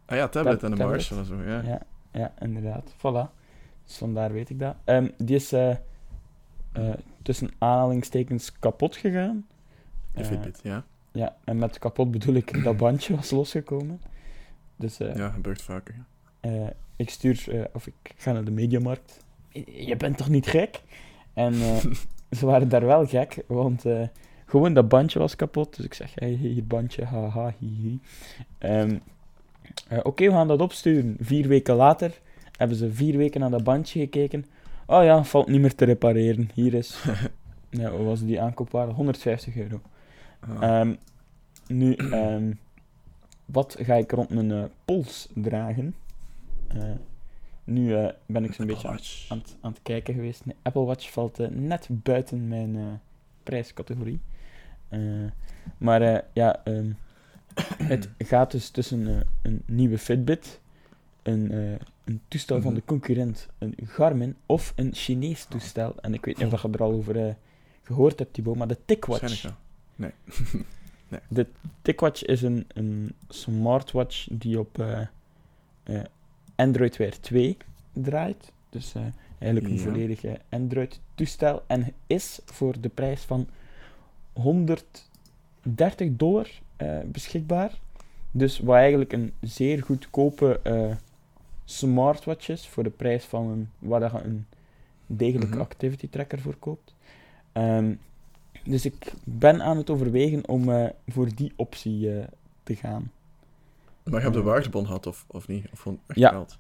Ah 0.07 0.17
ja, 0.17 0.29
tablet 0.29 0.61
Tab- 0.61 0.71
en 0.71 0.77
de. 0.77 0.85
Marshall 0.85 1.19
en 1.19 1.25
zo, 1.25 1.43
ja. 1.43 1.61
Ja, 1.63 1.81
ja, 2.13 2.33
inderdaad. 2.41 2.95
Voilà. 2.97 3.31
Dus 3.85 3.97
vandaar 3.97 4.33
weet 4.33 4.51
ik 4.51 4.59
dat. 4.59 4.77
Ehm, 4.85 5.09
die 5.19 5.37
is 5.37 5.53
eh, 5.53 5.71
eh, 5.71 5.79
tussen 7.23 7.51
aanhalingstekens 7.59 8.53
kapot 8.59 8.97
gegaan. 8.97 9.47
De 10.13 10.25
Fitbit, 10.25 10.61
ja. 10.63 10.85
Ja, 11.15 11.37
en 11.45 11.59
met 11.59 11.79
kapot 11.79 12.11
bedoel 12.11 12.35
ik 12.35 12.65
dat 12.65 12.77
bandje 12.77 13.17
was 13.17 13.31
losgekomen. 13.31 14.01
Dus 14.77 15.01
eh, 15.01 15.15
Ja, 15.15 15.29
gebeurt 15.29 15.63
vaker. 15.63 15.95
eh, 16.41 16.67
ik 16.97 17.11
stuur, 17.11 17.45
eh, 17.51 17.65
of 17.73 17.87
ik 17.87 17.95
ga 18.17 18.33
naar 18.33 18.45
de 18.45 18.51
mediamarkt. 18.51 19.25
Je 19.67 19.97
bent 19.97 20.17
toch 20.17 20.29
niet 20.29 20.47
gek? 20.47 20.83
En 21.33 21.55
ze 22.39 22.47
waren 22.47 22.69
daar 22.69 22.85
wel 22.87 23.07
gek, 23.07 23.43
want 23.47 23.85
gewoon 24.47 24.75
dat 24.75 24.89
bandje 24.89 25.19
was 25.19 25.37
kapot. 25.37 25.77
Dus 25.77 25.85
ik 25.85 25.95
zeg, 25.95 26.13
hey, 26.15 26.29
hier 26.31 26.67
bandje, 26.67 27.05
haha, 27.05 27.55
hi, 27.59 27.67
hi. 27.83 27.99
Ehm, 28.59 28.99
eh, 29.89 29.99
Oké, 30.03 30.25
we 30.25 30.31
gaan 30.33 30.49
dat 30.49 30.61
opsturen. 30.61 31.17
Vier 31.21 31.49
weken 31.49 31.75
later 31.75 32.21
hebben 32.57 32.77
ze 32.77 32.93
vier 32.93 33.17
weken 33.17 33.41
naar 33.41 33.51
dat 33.51 33.65
bandje 33.65 34.01
gekeken. 34.01 34.47
Oh 34.87 35.05
ja, 35.05 35.25
valt 35.25 35.49
niet 35.49 35.61
meer 35.61 35.75
te 35.75 35.85
repareren. 35.85 36.51
Hier 36.55 36.75
is, 36.75 37.05
wat 37.71 38.05
was 38.05 38.25
die 38.25 38.41
aankoopwaarde? 38.41 38.93
150 38.93 39.57
euro. 39.57 39.81
Ah. 40.49 40.63
Ehm, 40.81 40.95
nu, 41.67 41.95
ehm, 41.95 42.53
wat 43.45 43.77
ga 43.81 43.95
ik 43.95 44.13
rond 44.13 44.29
mijn 44.31 44.51
eh, 44.53 44.65
pols 44.85 45.29
dragen? 45.35 45.95
Eh, 46.69 46.83
nu 47.65 47.95
eh, 47.97 48.09
ben 48.27 48.45
ik 48.45 48.53
zo'n 48.53 48.67
beetje 48.67 48.89
aan, 48.89 48.99
aan, 49.29 49.39
het- 49.39 49.57
aan 49.61 49.71
het 49.71 49.81
kijken 49.83 50.15
geweest. 50.15 50.45
Nee, 50.47 50.57
Apple 50.63 50.85
Watch 50.85 51.11
valt 51.13 51.39
net 51.51 51.89
buiten 51.91 52.49
mijn 52.49 53.01
prijscategorie. 53.43 54.21
Maar 55.79 56.25
ja, 56.33 56.65
ehm, 56.65 56.91
het 57.95 58.09
gaat 58.19 58.51
dus 58.51 58.71
tussen 58.71 59.27
een 59.43 59.63
nieuwe 59.67 59.99
Fitbit, 59.99 60.61
een, 61.23 61.53
een 62.05 62.21
toestel 62.29 62.57
van 62.61 62.71
Mhm. 62.71 62.81
de 62.81 62.87
concurrent, 62.87 63.49
een 63.59 63.75
Garmin 63.85 64.37
of 64.47 64.73
een 64.77 64.95
Chinees 64.95 65.45
toestel. 65.45 65.95
En 66.01 66.15
ik 66.15 66.25
weet 66.25 66.39
niet 66.39 66.53
of 66.53 66.63
je 66.63 66.69
er 66.71 66.83
al 66.83 66.93
over 66.93 67.27
eh, 67.27 67.35
gehoord 67.83 68.19
hebt, 68.19 68.33
Thibaut, 68.33 68.57
maar 68.57 68.69
de 68.69 68.79
TicWatch. 68.85 69.53
Waarschijnlijk 69.97 70.15
wel. 71.29 71.45
TicWatch 71.83 72.25
is 72.25 72.43
een, 72.43 72.67
een 72.75 73.15
smartwatch 73.29 74.27
die 74.31 74.59
op 74.59 74.79
eh, 74.79 75.01
eh, 75.83 76.03
Android 76.57 76.97
Wear 76.97 77.21
2 77.21 77.57
draait. 77.93 78.53
Dus 78.71 78.95
eh, 78.95 79.03
eigenlijk 79.39 79.73
een 79.73 79.79
Ja. 79.81 79.83
volledig 79.83 80.23
Android-toestel. 80.49 81.63
En 81.67 81.93
is 82.07 82.41
voor 82.45 82.81
de 82.81 82.89
prijs 82.89 83.21
van 83.23 83.49
130 84.33 86.09
dollar 86.17 86.49
beschikbaar. 87.07 87.79
Dus 88.31 88.59
wat 88.59 88.77
eigenlijk 88.77 89.13
een 89.13 89.33
zeer 89.41 89.83
goedkope 89.83 90.61
smartwatch 91.65 92.49
is 92.49 92.69
voor 92.69 92.83
de 92.83 92.91
prijs 92.91 93.25
van 93.25 93.47
een, 93.51 93.71
waar 93.79 94.01
je 94.01 94.21
een 94.25 94.47
degelijke 95.07 95.55
Mhm. 95.55 95.61
activity 95.65 96.09
tracker 96.09 96.39
voor 96.41 96.57
koopt. 96.57 96.95
Ehm, 97.53 97.95
dus 98.65 98.85
ik 98.85 99.13
ben 99.25 99.63
aan 99.63 99.77
het 99.77 99.91
overwegen 99.91 100.49
om 100.49 100.69
eh, 100.73 100.89
voor 101.09 101.35
die 101.35 101.53
optie 101.57 102.19
eh, 102.19 102.25
te 102.63 102.77
gaan. 102.77 103.11
Maar 104.03 104.15
je 104.15 104.21
hebt 104.21 104.33
de 104.35 104.41
Eh. 104.41 104.47
waardebon 104.47 104.87
gehad, 104.87 105.07
of, 105.07 105.25
of 105.29 105.49
niet? 105.49 105.65
Of 105.73 105.81
gewoon 105.81 105.99
echt 106.07 106.19
Ja. 106.19 106.31
geld? 106.31 106.59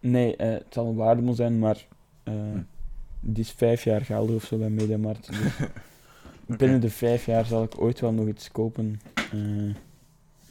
Nee, 0.00 0.36
eh, 0.36 0.50
het 0.50 0.66
zal 0.70 0.86
een 0.86 0.94
waardebon 0.96 1.34
zijn, 1.34 1.58
maar 1.58 1.86
eh, 2.22 2.34
Hm. 2.34 2.60
die 3.20 3.44
is 3.44 3.50
vijf 3.50 3.84
jaar 3.84 4.04
geldig 4.04 4.34
of 4.34 4.44
zo 4.44 4.58
bij 4.58 4.70
Mediamarkt. 4.70 5.28
Dus 6.46 6.58
binnen 6.58 6.80
de 6.80 6.90
vijf 6.90 7.26
jaar 7.26 7.44
zal 7.44 7.62
ik 7.62 7.80
ooit 7.80 8.00
wel 8.00 8.12
nog 8.12 8.26
iets 8.28 8.50
kopen 8.52 9.00
in 9.32 9.74
Dus 9.74 9.74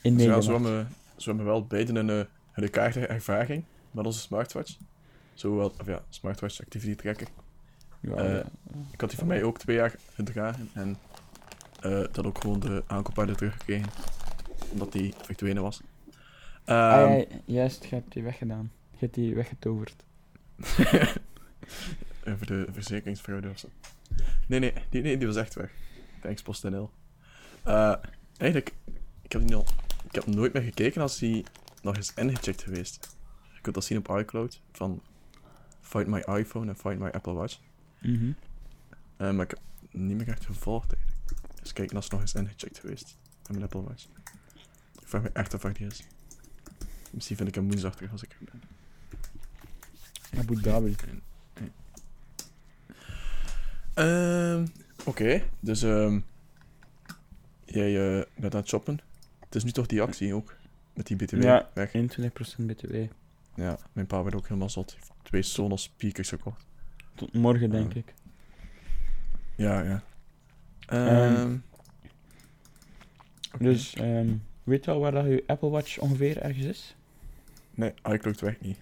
ja, 0.01 0.11
Mediamarkt. 0.11 0.43
zo 0.43 0.51
hebben, 0.53 0.77
we, 0.77 0.85
zo 1.17 1.27
hebben 1.29 1.45
we 1.45 1.51
wel 1.51 1.65
beiden 1.65 1.95
een 1.95 2.09
uh, 2.09 2.23
gelijkaardige 2.51 3.05
ervaring 3.07 3.63
met 3.91 4.05
onze 4.05 4.19
smartwatch. 4.19 4.77
Zo 5.33 5.55
wel, 5.55 5.73
of 5.79 5.85
ja, 5.87 6.01
smartwatch 6.09 6.61
activity 6.61 6.95
tracker. 6.95 7.27
Ja, 7.99 8.13
eh. 8.15 8.45
Ik 8.91 9.01
had 9.01 9.09
die 9.09 9.19
van 9.19 9.27
mij 9.27 9.43
ook 9.43 9.57
twee 9.59 9.75
jaar 9.75 9.95
gedragen 10.13 10.69
en 10.73 10.97
eh, 11.81 12.03
dat 12.11 12.25
ook 12.25 12.41
gewoon 12.41 12.59
de 12.59 12.83
aankoopwaarde 12.87 13.35
teruggekregen. 13.35 13.89
Omdat 14.71 14.91
die 14.91 15.13
verdwenen 15.21 15.63
was. 15.63 15.81
Ah, 16.65 17.01
Ehm, 17.01 17.11
ja, 17.11 17.25
juist, 17.45 17.83
je 17.85 17.95
hebt 17.95 18.13
die 18.13 18.23
weggedaan. 18.23 18.71
Je 18.91 18.97
hebt 18.99 19.13
die 19.13 19.35
weggetoverd. 19.35 20.03
Over 22.27 22.45
de 22.45 22.67
verzekeringsfraude 22.71 23.49
of 23.49 23.59
zo. 23.59 23.67
Nee, 24.47 24.59
nee, 24.59 24.73
die, 24.89 25.01
nee, 25.01 25.17
die 25.17 25.27
was 25.27 25.35
echt 25.35 25.55
weg. 25.55 25.71
Thanks 26.21 26.41
PostNL. 26.41 26.89
Eh 27.63 27.95
eigenlijk, 28.37 28.73
ik 29.21 29.31
heb, 29.31 29.47
die 29.47 29.55
al, 29.55 29.65
ik 30.07 30.15
heb 30.15 30.25
nooit 30.25 30.53
meer 30.53 30.61
gekeken 30.61 31.01
als 31.01 31.17
die 31.17 31.45
nog 31.81 31.95
eens 31.95 32.13
ingecheckt 32.13 32.63
geweest. 32.63 33.17
Je 33.53 33.61
kunt 33.61 33.75
dat 33.75 33.83
zien 33.83 33.97
op 33.97 34.17
iCloud 34.17 34.61
van 34.71 35.01
Find 35.81 36.07
My 36.07 36.19
iPhone 36.19 36.67
en 36.69 36.75
Find 36.75 36.99
My 36.99 37.09
Apple 37.09 37.33
Watch. 37.33 37.57
Mhm. 38.01 38.31
Eh, 39.17 39.31
maar 39.31 39.45
ik 39.45 39.49
heb 39.49 39.59
niet 39.91 40.17
meer 40.17 40.27
echt 40.27 40.45
gevolgd 40.45 40.93
eigenlijk. 40.93 41.27
Dus 41.61 41.73
kijken 41.73 41.95
als 41.95 42.03
het 42.03 42.13
nog 42.13 42.21
eens 42.21 42.33
ingecheckt 42.33 42.79
geweest. 42.79 43.17
Met 43.41 43.49
mijn 43.51 43.63
Apple 43.63 43.83
Watch. 43.83 44.05
Ik 45.01 45.07
vraag 45.07 45.21
me 45.21 45.29
echt 45.33 45.53
af 45.53 45.61
waar 45.61 45.73
die 45.73 45.87
is. 45.87 46.03
Misschien 47.11 47.35
vind 47.35 47.49
ik 47.49 47.55
hem 47.55 47.67
woensdag 47.69 47.95
terug 47.95 48.11
als 48.11 48.23
ik 48.23 48.31
er 48.31 48.45
ben. 48.51 48.61
Abu 50.39 50.61
Dhabi. 50.61 50.95
Ehm 53.93 54.65
Oké, 55.05 55.43
dus 55.59 55.81
ehm 55.83 56.19
jij 57.65 58.17
eh, 58.19 58.25
bent 58.35 58.53
aan 58.53 58.59
het 58.59 58.69
shoppen. 58.69 58.99
Het 59.39 59.55
is 59.55 59.63
nu 59.63 59.71
toch 59.71 59.85
die 59.85 60.01
actie 60.01 60.33
ook? 60.33 60.55
Met 60.93 61.07
die 61.07 61.15
BTW 61.17 61.41
Ja. 61.43 61.69
weg. 61.73 61.93
21% 61.93 62.65
btw. 62.67 62.95
Ja, 63.55 63.79
mijn 63.93 64.07
pa 64.07 64.23
werd 64.23 64.35
ook 64.35 64.47
helemaal 64.47 64.69
zot. 64.69 64.89
Hij 64.91 64.99
heeft 64.99 65.11
twee 65.23 65.41
Sonos 65.41 65.83
speakers 65.83 66.29
gekocht. 66.29 66.65
Tot 67.19 67.33
morgen, 67.33 67.69
denk 67.69 67.93
ik. 67.93 68.13
Ja, 69.55 69.81
ja. 69.81 70.03
Ehm, 70.85 71.57
oké. 73.53 73.63
Dus, 73.63 73.93
ehm, 73.93 74.35
weet 74.63 74.85
je 74.85 74.91
al 74.91 74.99
waar 74.99 75.11
dat 75.11 75.25
je 75.25 75.43
Apple 75.47 75.69
Watch 75.69 75.97
ongeveer 75.99 76.41
ergens 76.41 76.65
is? 76.65 76.95
Nee, 77.73 77.93
iCloud 78.03 78.39
werkt 78.39 78.61
niet. 78.61 78.77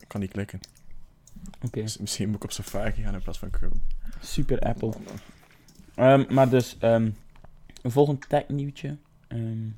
Ik 0.00 0.08
kan 0.08 0.20
niet 0.20 0.30
klikken. 0.30 0.60
Oké, 1.64 1.82
Dus 1.82 1.98
misschien 1.98 2.26
moet 2.26 2.36
ik 2.36 2.44
op 2.44 2.52
Safari 2.52 3.02
gaan 3.02 3.14
in 3.14 3.22
plaats 3.22 3.38
van 3.38 3.52
Chrome. 3.52 3.74
super 4.20 4.58
Apple. 4.58 4.92
Ehm, 5.94 6.34
maar 6.34 6.48
dus, 6.48 6.76
ehm, 6.78 7.10
een 7.82 7.90
volgend 7.90 8.28
technieuwtje. 8.28 8.96
Ehm 9.28 9.68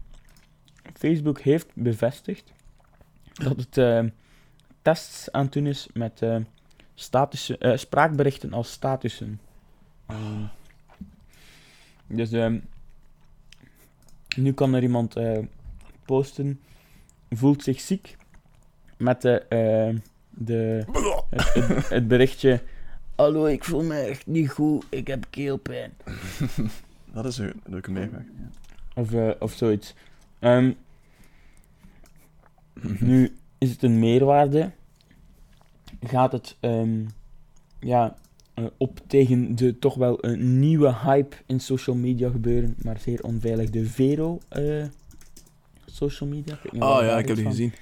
Facebook 0.94 1.40
heeft 1.40 1.66
bevestigd 1.74 2.52
dat 3.32 3.56
het 3.56 3.78
ehm, 3.78 4.08
tests 4.82 5.32
aan 5.32 5.44
het 5.44 5.52
doen 5.52 5.66
is 5.66 5.88
met 5.92 6.22
ehm, 6.22 6.42
eh, 7.08 7.76
spraakberichten 7.76 8.52
als 8.52 8.72
statussen. 8.72 9.40
Ehm, 10.06 10.44
dus 12.06 12.32
ehm, 12.32 12.58
nu 14.36 14.52
kan 14.52 14.74
er 14.74 14.82
iemand 14.82 15.16
eh, 15.16 15.38
posten, 16.04 16.60
voelt 17.30 17.62
zich 17.62 17.80
ziek, 17.80 18.16
met 18.96 19.22
de, 19.22 19.42
ehm, 19.48 19.96
de, 20.30 20.84
het, 21.30 21.54
het, 21.54 21.88
het 21.88 22.08
berichtje... 22.08 22.62
Hallo, 23.14 23.46
ik 23.46 23.64
voel 23.64 23.82
me 23.82 23.94
echt 23.94 24.26
niet 24.26 24.50
goed, 24.50 24.84
ik 24.88 25.06
heb 25.06 25.26
keelpijn. 25.30 25.92
Dat 27.14 27.24
is 27.24 27.38
een 27.38 27.60
leuke 27.64 27.90
meewerk. 27.90 28.28
Of, 28.94 29.12
eh, 29.12 29.30
of 29.38 29.52
zoiets. 29.52 29.94
Ehm, 30.38 30.72
nu 32.98 33.36
is 33.58 33.70
het 33.70 33.82
een 33.82 33.98
meerwaarde. 33.98 34.70
Gaat 36.00 36.32
het 36.32 36.56
ehm, 36.60 37.04
ja, 37.80 38.16
eh, 38.54 38.64
op 38.76 39.00
tegen 39.06 39.56
de 39.56 39.78
toch 39.78 39.94
wel 39.94 40.24
een 40.24 40.58
nieuwe 40.58 40.94
hype 40.94 41.36
in 41.46 41.60
social 41.60 41.96
media 41.96 42.30
gebeuren, 42.30 42.74
maar 42.82 42.98
zeer 42.98 43.22
onveilig, 43.22 43.70
de 43.70 43.86
Vero 43.86 44.38
eh, 44.48 44.84
social 45.86 46.30
media. 46.30 46.58
Oh 46.72 46.98
ja, 47.02 47.18
ik 47.18 47.26
heb 47.28 47.36
die 47.36 47.46
gezien. 47.46 47.72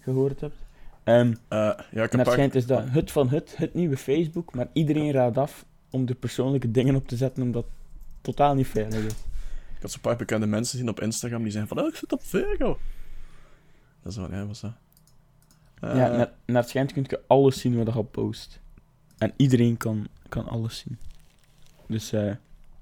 gehoord 0.00 0.40
hebt. 0.40 0.56
Eh, 1.04 1.14
ja, 1.48 1.74
ik 1.90 1.94
en 1.94 2.08
paar... 2.08 2.10
waarschijnlijk 2.10 2.54
is 2.54 2.66
dat 2.66 2.84
het 2.88 3.10
van 3.10 3.28
het, 3.28 3.54
het 3.56 3.74
nieuwe 3.74 3.96
Facebook, 3.96 4.54
maar 4.54 4.68
iedereen 4.72 5.12
raadt 5.12 5.38
af 5.38 5.64
om 5.90 6.06
de 6.06 6.14
persoonlijke 6.14 6.70
dingen 6.70 6.94
op 6.94 7.08
te 7.08 7.16
zetten, 7.16 7.42
omdat 7.42 7.64
het 7.64 7.72
totaal 8.20 8.54
niet 8.54 8.66
veilig 8.66 9.04
is. 9.04 9.12
Ik 9.76 9.82
had 9.82 9.90
zo'n 9.90 10.00
paar 10.00 10.16
bekende 10.16 10.46
mensen 10.46 10.78
zien 10.78 10.88
op 10.88 11.00
Instagram 11.00 11.42
die 11.42 11.52
zeggen 11.52 11.68
van, 11.68 11.80
oh, 11.80 11.88
ik 11.88 11.94
zit 11.94 12.12
op 12.12 12.22
Virgo. 12.22 12.78
Dat 14.02 14.12
is 14.12 14.18
wel, 14.18 14.30
ja, 14.30 14.46
wat 14.46 14.54
is 14.54 14.60
dat? 14.60 14.72
Eh, 15.82 15.96
Ja, 15.96 16.08
naar, 16.08 16.32
naar 16.46 16.60
het 16.60 16.68
schijnt 16.68 16.92
kun 16.92 17.04
je 17.08 17.22
alles 17.26 17.60
zien 17.60 17.76
wat 17.76 17.86
je 17.86 17.98
op 17.98 18.12
post. 18.12 18.60
En 19.18 19.32
iedereen 19.36 19.76
kan, 19.76 20.08
kan 20.28 20.48
alles 20.48 20.78
zien. 20.78 20.98
Dus, 21.86 22.12
eh 22.12 22.34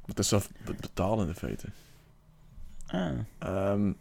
Het 0.06 0.18
is 0.18 0.28
zelf 0.28 0.50
be- 0.64 0.74
betalen 0.74 1.28
in 1.28 1.34
feite. 1.34 1.66
ah, 2.86 3.18
Ehm, 3.38 3.92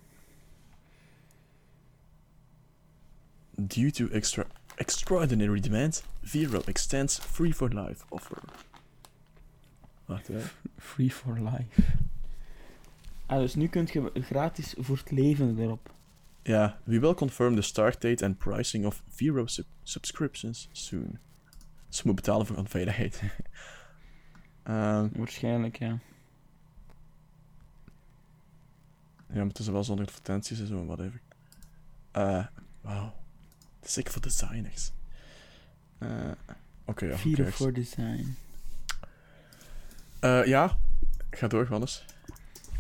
due 3.56 3.92
to 3.92 4.08
extra 4.08 4.46
extraordinary 4.76 5.60
demand, 5.60 6.04
Vero 6.22 6.62
extends 6.66 7.20
free 7.20 7.54
for 7.54 7.70
life 7.74 8.04
offer. 8.10 8.38
Wacht 10.06 10.28
hè. 10.28 10.40
free 10.78 11.12
for 11.12 11.40
life. 11.40 11.82
Ah, 13.26 13.38
dus 13.40 13.56
nu 13.56 13.68
kun 13.68 13.88
je 13.92 14.12
gratis 14.22 14.74
voor 14.78 14.98
het 14.98 15.12
leven 15.12 15.60
erop. 15.60 15.94
Ja, 16.44 16.80
we 16.84 17.00
will 17.00 17.14
confirm 17.14 17.56
the 17.56 17.62
start 17.62 18.02
date 18.02 18.26
and 18.26 18.38
pricing 18.38 18.86
of 18.86 19.04
Vero 19.10 19.46
sub- 19.46 19.66
subscriptions 19.84 20.70
soon. 20.72 21.20
Ze 21.90 22.02
moet 22.06 22.16
betalen 22.16 22.46
voor 22.46 22.56
onveiligheid. 22.58 23.22
Ehm, 24.64 25.08
Waarschijnlijk, 25.14 25.78
ja. 25.80 26.00
ja, 29.28 29.36
maar 29.36 29.46
het 29.48 29.60
is 29.60 29.68
wel 29.68 29.84
zonder 29.84 30.06
advertenties 30.06 30.60
en 30.60 30.68
zo, 30.68 30.86
whatever. 30.86 31.22
Eh, 32.12 32.46
wauw. 32.82 33.14
Het 33.80 33.88
is 33.88 33.94
zeker 33.94 34.12
voor 34.12 34.22
designers. 34.22 34.92
Eh, 35.98 36.32
Oké, 36.86 37.06
ja, 37.06 37.18
Vero 37.18 37.36
cares? 37.36 37.56
for 37.56 37.74
design. 37.74 38.36
Eh, 40.20 40.46
ja, 40.46 40.78
ga 41.30 41.48
door, 41.48 41.68
Wannes. 41.68 42.06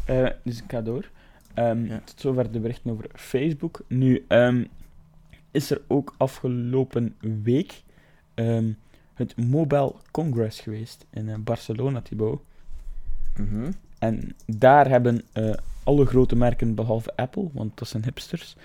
Eh, 0.06 0.30
dus 0.44 0.58
ik 0.62 0.72
ga 0.72 0.82
door. 0.82 1.10
Ehm, 1.54 1.86
Ja. 1.86 2.02
Tot 2.06 2.20
zover 2.20 2.52
de 2.52 2.60
berichten 2.60 2.92
over 2.92 3.06
Facebook. 3.14 3.82
Nu 3.88 4.26
ehm, 4.28 4.66
is 5.52 5.72
er 5.72 5.82
ook 5.88 6.16
afgelopen 6.18 7.16
week 7.44 7.84
ehm, 8.34 8.72
het 9.14 9.38
Mobile 9.38 9.94
Congress 10.12 10.60
geweest 10.60 11.06
in 11.10 11.30
eh, 11.30 11.36
Barcelona, 11.40 12.02
Thibaut. 12.02 12.42
Mhm. 13.38 13.72
En 14.00 14.36
daar 14.46 14.88
hebben 14.90 15.22
eh, 15.32 15.54
alle 15.84 16.06
grote 16.06 16.36
merken, 16.36 16.76
behalve 16.76 17.16
Apple, 17.16 17.50
want 17.54 17.78
dat 17.78 17.88
zijn 17.88 18.04
hipsters, 18.04 18.56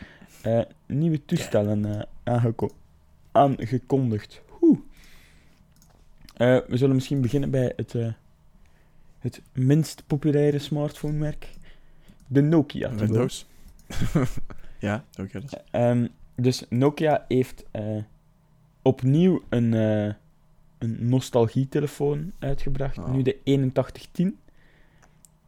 eh, 0.42 0.60
nieuwe 0.86 1.24
toestellen 1.24 2.08
aangeko- 2.24 2.74
aangekondigd. 3.32 4.42
We 6.36 6.64
zullen 6.76 6.94
misschien 6.94 7.20
beginnen 7.20 7.50
bij 7.50 7.72
het, 7.76 7.94
het 9.18 9.42
minst 9.52 10.02
populaire 10.06 10.58
smartphone-merk, 10.58 11.48
de 12.34 12.40
Nokia. 12.42 12.94
Windows. 12.94 13.46
ja, 14.78 15.04
dat 15.10 15.34
is- 15.34 15.52
Ehm, 15.70 16.06
dus 16.36 16.64
Nokia 16.68 17.24
heeft 17.28 17.64
eh, 17.70 17.96
opnieuw 18.82 19.42
een, 19.48 19.74
eh 19.74 20.12
een 20.78 20.96
nostalgietelefoon 21.08 22.32
uitgebracht, 22.38 22.98
Ah. 22.98 23.10
nu 23.12 23.22
de 23.22 23.36
8110. 23.44 24.38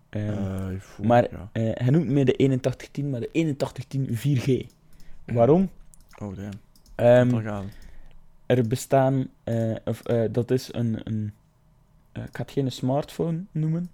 Ehm, 0.08 0.28
Eh, 0.28 0.80
voel- 0.80 1.06
maar- 1.06 1.30
ja. 1.30 1.48
Hij 1.52 1.90
noemt 1.90 2.08
me 2.08 2.24
de 2.24 2.32
8110, 2.36 3.10
maar 3.10 3.20
de 3.20 3.28
8110 3.32 4.06
4G. 4.16 4.66
Waarom? 5.24 5.70
Oh, 6.22 6.36
damn. 6.96 7.40
Gaan. 7.42 7.70
er 8.46 8.68
bestaan, 8.68 9.28
of, 9.84 10.02
dat 10.30 10.50
is 10.50 10.68
een, 10.74 11.00
een 11.04 11.32
ik 12.12 12.22
ga 12.36 12.42
het 12.42 12.50
geen 12.50 12.72
smartphone 12.72 13.40
noemen, 13.52 13.90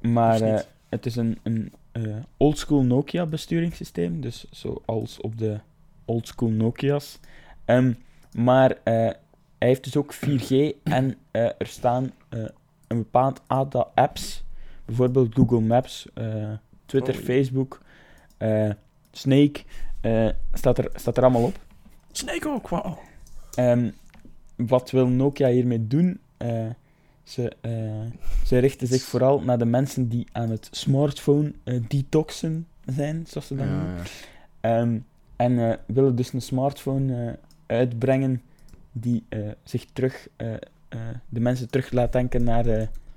maar 0.00 0.64
het 0.94 1.06
is 1.06 1.16
een, 1.16 1.38
een 1.42 1.72
eh, 1.92 2.16
oldschool 2.36 2.82
Nokia 2.82 3.26
besturingssysteem, 3.26 4.20
dus 4.20 4.46
zoals 4.50 5.20
op 5.20 5.38
de 5.38 5.60
oldschool 6.04 6.48
Nokia's. 6.48 7.18
Ehm, 7.64 7.92
maar 8.32 8.70
eh, 8.70 8.94
hij 9.58 9.68
heeft 9.68 9.84
dus 9.84 9.96
ook 9.96 10.14
4G 10.14 10.74
en 10.82 11.16
eh, 11.30 11.42
er 11.42 11.66
staan 11.66 12.12
een 12.86 12.98
bepaald 12.98 13.40
aantal 13.46 13.92
apps, 13.94 14.44
bijvoorbeeld 14.84 15.34
Google 15.34 15.60
Maps, 15.60 16.08
Twitter, 16.86 17.14
Oh. 17.14 17.20
Facebook, 17.20 17.80
Snake, 19.12 19.62
staat, 20.52 20.78
er, 20.78 20.90
staat 20.94 21.16
er 21.16 21.22
allemaal 21.22 21.42
op. 21.42 21.58
Snake 22.12 22.48
ook, 22.48 22.68
wauw. 22.68 22.98
Ehm, 23.54 23.90
wat 24.56 24.90
wil 24.90 25.06
Nokia 25.06 25.48
hiermee 25.48 25.86
doen? 25.86 26.20
Ze, 27.24 27.52
eh, 27.60 27.72
ze 28.44 28.58
richten 28.58 28.86
zich 28.86 29.02
vooral 29.02 29.40
naar 29.40 29.58
de 29.58 29.64
mensen 29.64 30.08
die 30.08 30.26
aan 30.32 30.50
het 30.50 30.68
smartphone 30.70 31.52
eh, 31.64 31.80
detoxen 31.88 32.66
zijn, 32.84 33.24
zoals 33.28 33.46
ze 33.46 33.56
dat 33.56 33.66
noemen. 33.66 33.94
Ja. 33.94 34.02
Ehm, 34.60 34.98
en 35.36 35.70
eh, 35.70 35.76
willen 35.86 36.16
dus 36.16 36.32
een 36.32 36.42
smartphone 36.42 37.38
uitbrengen 37.66 38.42
die 38.92 39.24
zich 39.64 39.86
terug, 39.92 40.28
de 41.28 41.40
mensen 41.40 41.70
terug 41.70 41.92
laat 41.92 42.12
denken 42.12 42.44
naar 42.44 42.64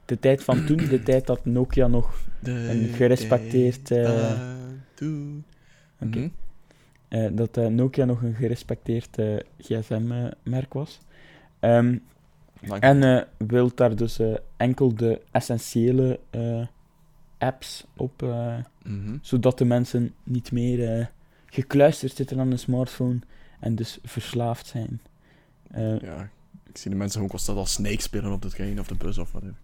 de 0.05 0.19
tijd 0.19 0.43
van 0.43 0.65
toen, 0.65 0.77
de 0.77 1.03
tijd 1.03 1.27
dat 1.27 1.45
Nokia 1.45 1.87
nog 1.87 2.19
De 2.39 2.51
Een 2.51 2.93
gerespecteerd. 2.93 3.91
Oké. 5.99 6.29
Mhm. 7.09 7.35
dat 7.35 7.55
Nokia 7.55 8.05
nog 8.05 8.21
een 8.21 8.35
gerespecteerd 8.35 9.17
gsm-merk 9.57 10.73
was. 10.73 10.99
Ehm, 11.59 11.97
Dank 12.61 12.83
En 12.83 13.03
eh 13.03 13.23
wil 13.47 13.71
daar 13.75 13.95
dus 13.95 14.19
eh, 14.19 14.33
enkel 14.57 14.95
de 14.95 15.21
essentiële 15.31 16.19
eh, 16.29 16.65
apps 17.37 17.85
op, 17.97 18.21
Mhm. 18.83 19.17
zodat 19.21 19.57
de 19.57 19.65
mensen 19.65 20.13
niet 20.23 20.51
meer 20.51 21.11
gekluisterd 21.45 22.15
zitten 22.15 22.39
aan 22.39 22.51
een 22.51 22.59
smartphone 22.59 23.19
en 23.59 23.75
dus 23.75 23.99
verslaafd 24.03 24.65
zijn. 24.67 25.01
Ja, 26.01 26.29
ik 26.69 26.77
zie 26.77 26.91
de 26.91 26.97
mensen 26.97 27.13
gewoon 27.15 27.29
constant 27.29 27.57
als 27.57 27.71
Snake 27.73 28.01
spelen 28.01 28.31
op 28.31 28.41
de 28.41 28.49
trein 28.49 28.79
of 28.79 28.87
de 28.87 28.95
bus 28.95 29.17
of 29.17 29.31
whatever. 29.31 29.55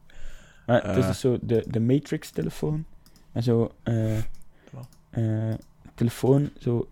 maar 0.65 0.84
het 0.88 0.97
is 0.97 1.06
dus 1.06 1.19
zo 1.19 1.38
de, 1.41 1.63
de 1.67 1.79
Matrix-telefoon. 1.79 2.86
En 3.32 3.43
zo, 3.43 3.71
Wat? 4.71 4.88
eh, 5.10 5.53
telefoon, 5.95 6.49
zo, 6.60 6.88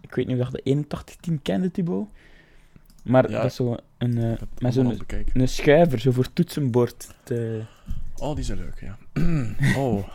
ik 0.00 0.14
weet 0.14 0.26
niet 0.26 0.40
of 0.40 0.46
je 0.46 0.52
de 0.52 0.62
8110 0.62 1.42
kende, 1.42 1.70
Thibaut. 1.70 2.08
Maar 3.04 3.30
Ja. 3.30 3.36
dat 3.36 3.44
is 3.50 3.54
zo 3.54 3.76
een, 3.98 4.16
Het 4.16 4.60
met 4.60 4.74
zo'n 4.74 4.98
een 5.32 5.48
schuiver, 5.48 6.00
zo 6.00 6.10
voor 6.10 6.32
toetsenbord. 6.32 7.14
te- 7.22 7.62
Oh, 8.16 8.34
die 8.34 8.44
zijn 8.44 8.58
leuk, 8.58 8.80
ja. 8.80 8.96
oh, 9.82 10.08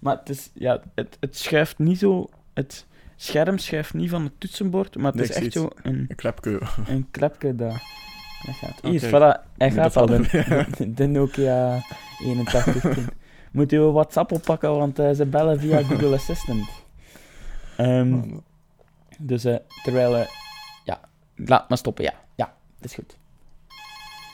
Maar 0.00 0.16
het, 0.18 0.28
is, 0.28 0.50
ja, 0.54 0.80
het, 0.94 1.16
het 1.20 1.36
schuift 1.36 1.78
niet 1.78 1.98
zo. 1.98 2.28
Het 2.54 2.86
scherm 3.16 3.58
schuift 3.58 3.94
niet 3.94 4.10
van 4.10 4.24
het 4.24 4.32
toetsenbord, 4.38 4.96
maar 4.96 5.06
het 5.06 5.14
Nee, 5.14 5.24
is 5.28 5.34
echt 5.34 5.52
zo 5.52 5.68
een, 5.82 6.06
een 6.08 6.16
klepke. 6.16 6.60
een 6.86 7.06
klepje 7.10 7.54
dat. 7.54 7.76
Dat 8.46 8.54
gaat. 8.54 8.80
Hier, 8.82 9.00
voilà. 9.08 9.52
Hij 9.58 9.68
Nu 9.68 9.74
gaat 9.74 9.96
al. 9.96 10.06
De, 10.06 10.64
de 10.94 11.06
Nokia 11.06 11.82
8110. 12.20 13.08
Moet 13.52 13.72
u 13.72 13.78
WhatsApp 13.80 14.32
oppakken, 14.32 14.76
want 14.76 14.98
eh, 14.98 15.10
ze 15.10 15.26
bellen 15.26 15.60
via 15.60 15.82
Google 15.88 16.14
Assistant. 16.14 16.68
Ehm, 17.76 18.20
dus 19.18 19.44
eh, 19.44 19.56
terwijl... 19.82 20.26
ja, 20.84 21.00
laat 21.36 21.68
maar 21.68 21.78
stoppen, 21.78 22.04
ja. 22.04 22.12
Dat 22.84 22.92
is 22.92 23.04
goed. 23.04 23.18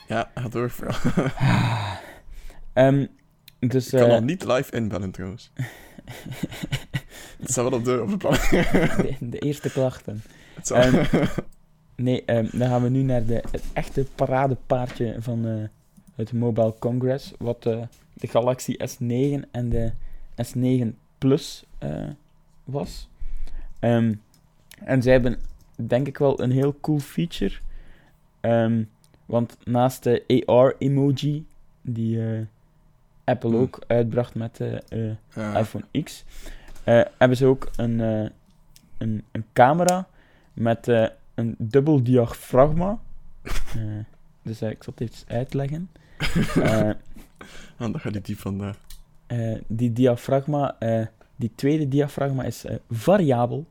Ja, 0.08 0.30
ga 0.34 0.48
door. 0.48 0.72
bro. 0.76 0.90
Ehm, 2.72 3.06
dus... 3.58 3.92
Ik 3.92 3.98
kan 3.98 4.08
eh, 4.08 4.14
al 4.14 4.22
niet 4.22 4.44
live 4.44 4.72
inbellen 4.72 5.10
trouwens. 5.10 5.50
Het 7.38 7.50
staat 7.50 7.68
wel 7.70 7.78
op 7.78 7.84
de, 7.84 8.02
op 8.02 8.08
de 8.10 8.16
plan. 8.16 8.32
de, 8.40 9.16
de 9.20 9.38
eerste 9.38 9.70
klachten. 9.70 10.22
Ehm, 10.64 11.04
Nee, 11.96 12.24
ehm, 12.24 12.58
dan 12.58 12.68
gaan 12.68 12.82
we 12.82 12.88
nu 12.88 13.02
naar 13.02 13.24
de, 13.24 13.42
het 13.50 13.64
echte 13.72 14.06
paradepaardje 14.14 15.16
van 15.18 15.46
eh, 15.46 15.68
het 16.14 16.32
Mobile 16.32 16.74
Congress, 16.78 17.32
wat 17.38 17.66
eh, 17.66 17.82
de 18.14 18.26
Galaxy 18.26 18.76
S9 18.78 19.50
en 19.50 19.68
de 19.68 19.92
S9 20.42 20.86
Plus 21.18 21.64
was. 22.64 23.08
En 23.80 24.22
zij 25.02 25.12
hebben 25.12 25.40
denk 25.76 26.06
ik 26.06 26.18
wel 26.18 26.40
een 26.40 26.50
heel 26.52 26.76
cool 26.80 26.98
feature. 26.98 27.54
Ehm, 28.40 28.82
want 29.26 29.56
naast 29.64 30.02
de 30.02 30.42
AR-emoji, 30.46 31.46
die 31.82 32.22
eh, 32.34 32.40
Apple 33.24 33.50
Hmm. 33.50 33.60
ook 33.60 33.78
uitbracht 33.86 34.34
met 34.34 34.56
de 34.56 34.82
eh, 34.88 35.10
Ja. 35.42 35.58
iPhone 35.58 35.84
X, 36.02 36.24
eh, 36.84 37.00
hebben 37.18 37.36
ze 37.36 37.46
ook 37.46 37.70
een, 37.76 38.00
eh, 38.00 38.30
een, 38.98 39.24
een 39.32 39.44
camera 39.52 40.08
met 40.52 40.88
eh, 40.88 41.06
een 41.34 41.54
dubbel 41.58 42.02
diafragma. 42.02 42.98
Eh, 43.76 43.82
dus 44.42 44.60
eh, 44.60 44.70
ik 44.70 44.82
zal 44.82 44.92
het 44.96 45.10
even 45.10 45.28
uitleggen. 45.36 45.90
Eh, 46.62 46.90
Ah, 47.78 47.92
dan 47.92 48.00
gaat 48.00 48.12
die 48.12 48.22
diep 48.22 48.38
vandaag. 48.38 48.76
eh, 49.26 49.58
die 49.66 49.92
diafragma, 49.92 50.76
eh, 50.78 51.06
die 51.36 51.52
tweede 51.54 51.88
diafragma 51.88 52.42
is 52.44 52.64
eh, 52.64 52.76
variabel. 52.90 53.66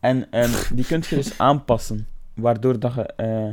En 0.00 0.30
ehm, 0.30 0.74
die 0.74 0.84
kun 0.86 1.02
je 1.08 1.14
dus 1.14 1.38
aanpassen, 1.48 2.06
waardoor 2.34 2.78
dat 2.78 2.94
je 2.94 3.02
eh, 3.06 3.48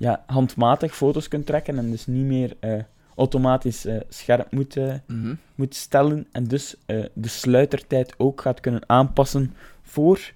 ja, 0.00 0.24
handmatig 0.26 0.94
foto's 0.96 1.28
kunt 1.28 1.46
trekken 1.46 1.78
en 1.78 1.90
dus 1.90 2.06
niet 2.06 2.24
meer 2.24 2.56
eh, 2.60 2.82
automatisch 3.16 3.84
eh, 3.84 4.00
scherp 4.08 4.52
moet, 4.52 4.76
eh, 4.76 4.94
Mhm. 5.06 5.34
moet 5.54 5.74
stellen 5.74 6.26
en 6.32 6.44
dus 6.44 6.76
eh, 6.86 7.04
de 7.14 7.28
sluitertijd 7.28 8.14
ook 8.18 8.40
gaat 8.40 8.60
kunnen 8.60 8.88
aanpassen 8.88 9.54
voor, 9.82 10.32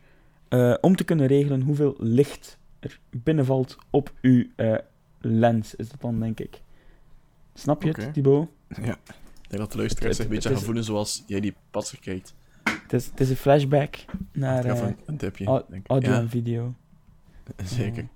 eh, 0.48 0.74
om 0.80 0.96
te 0.96 1.04
kunnen 1.04 1.26
regelen 1.26 1.60
hoeveel 1.62 1.94
licht 1.98 2.58
er 2.80 2.98
binnenvalt 3.10 3.76
op 3.90 4.12
uw 4.20 4.44
eh, 4.56 4.74
lens, 5.20 5.74
is 5.74 5.88
dat 5.88 6.00
dan, 6.00 6.20
denk 6.20 6.40
ik. 6.40 6.60
Snap 7.54 7.82
je 7.82 7.88
het, 7.88 8.12
Thibaut? 8.12 8.48
Ja. 8.68 8.96
Ik 9.06 9.50
denk 9.50 9.62
dat 9.62 9.72
de 9.72 9.78
luisteraars 9.78 10.16
zich 10.16 10.24
een 10.24 10.30
beetje 10.30 10.48
gaan 10.48 10.58
voelen 10.62 10.84
zoals 10.84 11.24
jij 11.26 11.40
die 11.40 11.54
patser 11.70 12.00
kijkt. 12.00 12.34
Het 12.82 12.92
is, 12.92 13.06
het 13.06 13.20
is 13.20 13.30
een 13.30 13.36
flashback 13.36 13.96
naar 14.32 14.64
eh, 14.64 14.88
een 15.06 15.16
tipje. 15.16 15.64
ik. 15.72 15.86
audio 15.86 16.10
Ja, 16.10 16.18
en 16.18 16.28
video. 16.30 16.74
zeker. 17.64 18.06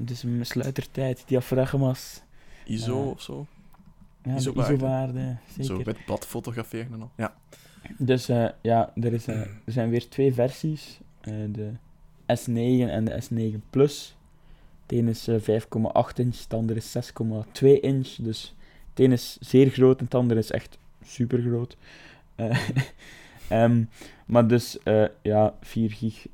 Dus 0.00 0.22
een 0.22 0.46
sluitertijd, 0.46 1.22
diafragma's, 1.26 2.22
ISO 2.64 3.02
eh, 3.02 3.10
of 3.10 3.22
zo. 3.22 3.46
ja, 4.22 4.34
de 4.34 4.40
ISO-waarde. 4.40 5.36
Zo 5.56 5.62
zeker. 5.62 5.86
met 5.86 6.04
plat 6.04 6.26
fotograferen 6.26 6.92
en 6.92 7.00
al. 7.00 7.10
Ja. 7.16 7.34
Dus 7.96 8.28
eh, 8.28 8.48
ja, 8.62 8.92
er, 8.94 9.12
is, 9.12 9.26
eh, 9.26 9.40
er 9.40 9.72
zijn 9.72 9.90
weer 9.90 10.08
twee 10.08 10.34
versies. 10.34 11.00
de 11.50 11.72
S9 12.26 12.88
en 12.90 13.04
de 13.04 13.22
S9 13.22 13.68
Plus. 13.70 14.16
De 14.86 14.96
ene 14.96 15.10
is 15.10 15.28
eh, 15.28 15.40
5,8 15.40 16.14
inch, 16.14 16.36
de 16.36 16.56
andere 16.56 16.78
is 16.78 16.96
6,2 16.96 17.80
inch. 17.80 18.08
Dus 18.08 18.54
de 18.94 19.02
ene 19.02 19.14
is 19.14 19.36
zeer 19.40 19.70
groot 19.70 20.00
en 20.00 20.06
de 20.08 20.16
andere 20.16 20.40
is 20.40 20.50
echt 20.50 20.78
super 21.04 21.40
groot. 21.40 21.76
maar 24.26 24.46
dus, 24.46 24.78
ja, 25.22 25.54
4 25.60 25.90
gig 25.90 26.26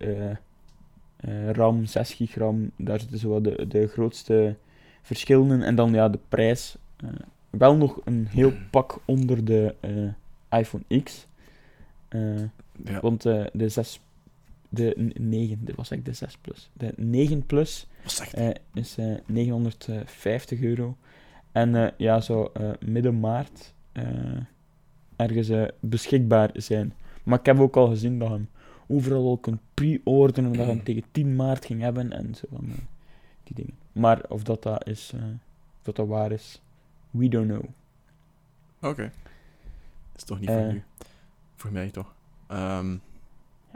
eh, 1.25 1.51
RAM, 1.51 1.85
6 1.87 2.15
gig 2.15 2.35
RAM, 2.35 2.71
daar 2.77 3.01
zitten 3.01 3.19
zo 3.19 3.41
de, 3.41 3.67
de 3.69 3.87
grootste 3.87 4.57
verschillen 5.03 5.51
in. 5.51 5.63
En 5.63 5.75
dan 5.75 5.93
ja, 5.93 6.09
de 6.09 6.19
prijs. 6.29 6.77
eh, 6.97 7.09
wel 7.51 7.77
nog 7.77 8.01
een 8.05 8.27
heel 8.31 8.53
pak 8.71 8.99
onder 9.05 9.45
de 9.45 9.75
eh, 9.81 10.59
iPhone 10.61 11.03
X. 11.03 11.27
Ja. 12.85 13.01
want 13.01 13.23
de 13.23 13.69
6, 13.69 14.01
de 14.69 14.95
n- 14.99 15.13
9, 15.29 15.59
dit 15.65 15.77
was 15.77 15.91
eigenlijk 15.91 16.05
de 16.05 16.13
6 16.27 16.37
Plus. 16.41 16.71
De 16.73 16.93
9 16.97 17.47
Plus 17.47 17.87
is 18.75 18.97
eh 18.99 19.15
950 19.27 20.61
euro. 20.61 20.97
En 21.53 21.93
ja, 21.97 22.21
zou 22.21 22.49
midden 22.85 23.21
maart 23.21 23.75
ergens 25.17 25.51
beschikbaar 25.81 26.51
zijn. 26.55 26.93
Maar 27.23 27.39
ik 27.39 27.47
heb 27.47 27.59
ook 27.61 27.77
al 27.77 27.89
gezien 27.89 28.19
dat 28.19 28.29
hem 28.29 28.49
overal 28.87 29.27
al 29.29 29.37
kunt 29.39 29.61
pre-orderen, 29.75 30.45
dat 30.53 30.55
je 30.67 30.71
hem 30.73 30.83
tegen 30.83 31.03
10 31.11 31.37
maart 31.37 31.65
ging 31.65 31.81
hebben 31.81 32.13
en 32.13 32.35
zo 32.35 32.47
van 32.53 32.65
eh, 32.65 32.75
die 33.45 33.55
dingen. 33.57 33.75
Maar 33.93 34.25
of 34.29 34.43
dat, 34.43 34.63
dat 34.63 34.87
is, 34.87 35.13
eh, 35.15 35.21
of 35.23 35.83
dat, 35.83 35.97
dat 35.97 36.07
waar 36.09 36.33
is, 36.33 36.61
we 37.11 37.29
don't 37.29 37.49
know. 37.49 37.65
Oké. 38.91 39.03
Dat 40.13 40.17
is 40.17 40.25
toch 40.25 40.41
niet 40.41 40.49
voor 40.49 40.59
Eh. 40.59 40.73
nu. 40.73 40.83
Voor 41.57 41.73
mij 41.73 41.91
toch. 41.91 42.15
Ehm, 42.47 42.97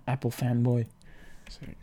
Apple 0.05 0.31
fanboy. 0.31 0.87
zeker. 1.51 1.75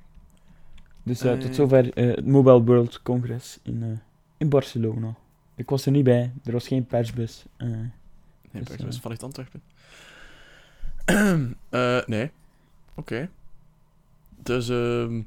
Dus 1.04 1.20
tot 1.20 1.56
zover 1.56 1.86
het 1.94 2.26
Mobile 2.26 2.64
World 2.64 3.02
Congress 3.02 3.60
in, 3.64 4.00
in 4.38 4.50
Barcelona. 4.50 5.16
Ik 5.56 5.70
was 5.70 5.86
er 5.86 5.92
niet 5.92 6.04
bij, 6.04 6.32
er 6.44 6.52
was 6.52 6.68
geen 6.68 6.86
persbus. 6.86 7.46
Nee, 7.58 7.92
Dus, 8.52 8.76
is 8.78 9.00
vanuit 9.00 9.24
Antwerpen. 9.24 9.62
Nee. 12.08 12.32
Oké. 12.96 13.30
Dus, 14.30 14.70
ehm 14.70 15.22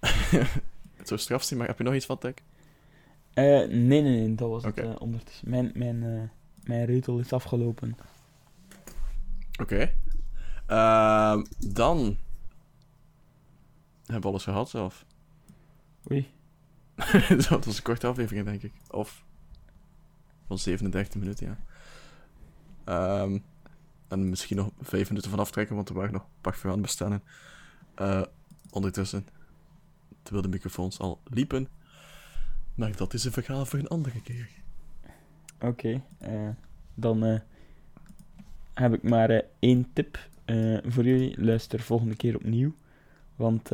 het 0.96 1.08
zou 1.08 1.20
straf 1.20 1.42
zijn, 1.42 1.58
maar 1.58 1.68
heb 1.68 1.78
je 1.78 1.84
nog 1.84 1.94
iets 1.94 2.06
van 2.06 2.18
tech? 2.18 2.34
Eh, 3.34 3.44
nee, 3.44 3.68
nee, 3.68 4.02
nee, 4.02 4.34
dat 4.34 4.48
was 4.48 4.64
Oké. 4.64 4.80
het 4.80 4.94
eh, 4.94 5.00
ondertussen. 5.00 5.50
Mijn, 5.50 5.72
mijn, 5.74 6.02
eh, 6.02 6.28
mijn 6.64 6.84
reutel 6.84 7.18
is 7.18 7.32
afgelopen. 7.32 7.96
Oké. 9.60 9.92
Ehm, 10.66 11.44
dan 11.58 12.16
hebben 14.04 14.20
we 14.22 14.28
alles 14.28 14.44
gehad 14.44 14.70
zelf. 14.70 15.04
Oei. 16.10 16.30
Het 17.36 17.48
was 17.48 17.76
een 17.76 17.82
korte 17.82 18.06
aflevering, 18.06 18.44
denk 18.44 18.62
ik. 18.62 18.72
Of 18.90 19.24
van 20.46 20.58
37 20.58 21.20
minuten, 21.20 21.46
ja. 21.46 21.58
Ehm, 22.84 23.38
en 24.08 24.28
misschien 24.28 24.56
nog 24.56 24.70
5 24.80 25.08
minuten 25.08 25.30
van 25.30 25.38
aftrekken, 25.38 25.76
want 25.76 25.88
er 25.88 25.94
waren 25.94 26.12
nog 26.12 26.22
een 26.22 26.40
paar 26.40 26.60
aan 26.64 26.70
het 26.70 26.80
bestellen. 26.80 27.22
Eh, 27.94 28.22
ondertussen, 28.70 29.26
terwijl 30.22 30.44
de 30.44 30.50
microfoons 30.52 30.98
al 30.98 31.20
liepen. 31.24 31.68
Maar 32.74 32.96
dat 32.96 33.14
is 33.14 33.24
een 33.24 33.32
verhaal 33.32 33.66
voor 33.66 33.78
een 33.78 33.88
andere 33.88 34.22
keer. 34.22 34.48
Oké, 35.60 36.02
eh, 36.18 36.48
dan 36.94 37.24
eh, 37.24 37.40
heb 38.74 38.94
ik 38.94 39.02
maar 39.02 39.42
één 39.58 39.90
tip 39.92 40.18
voor 40.84 41.04
jullie. 41.04 41.44
Luister 41.44 41.80
volgende 41.80 42.16
keer 42.16 42.36
opnieuw. 42.36 42.74
Want 43.36 43.70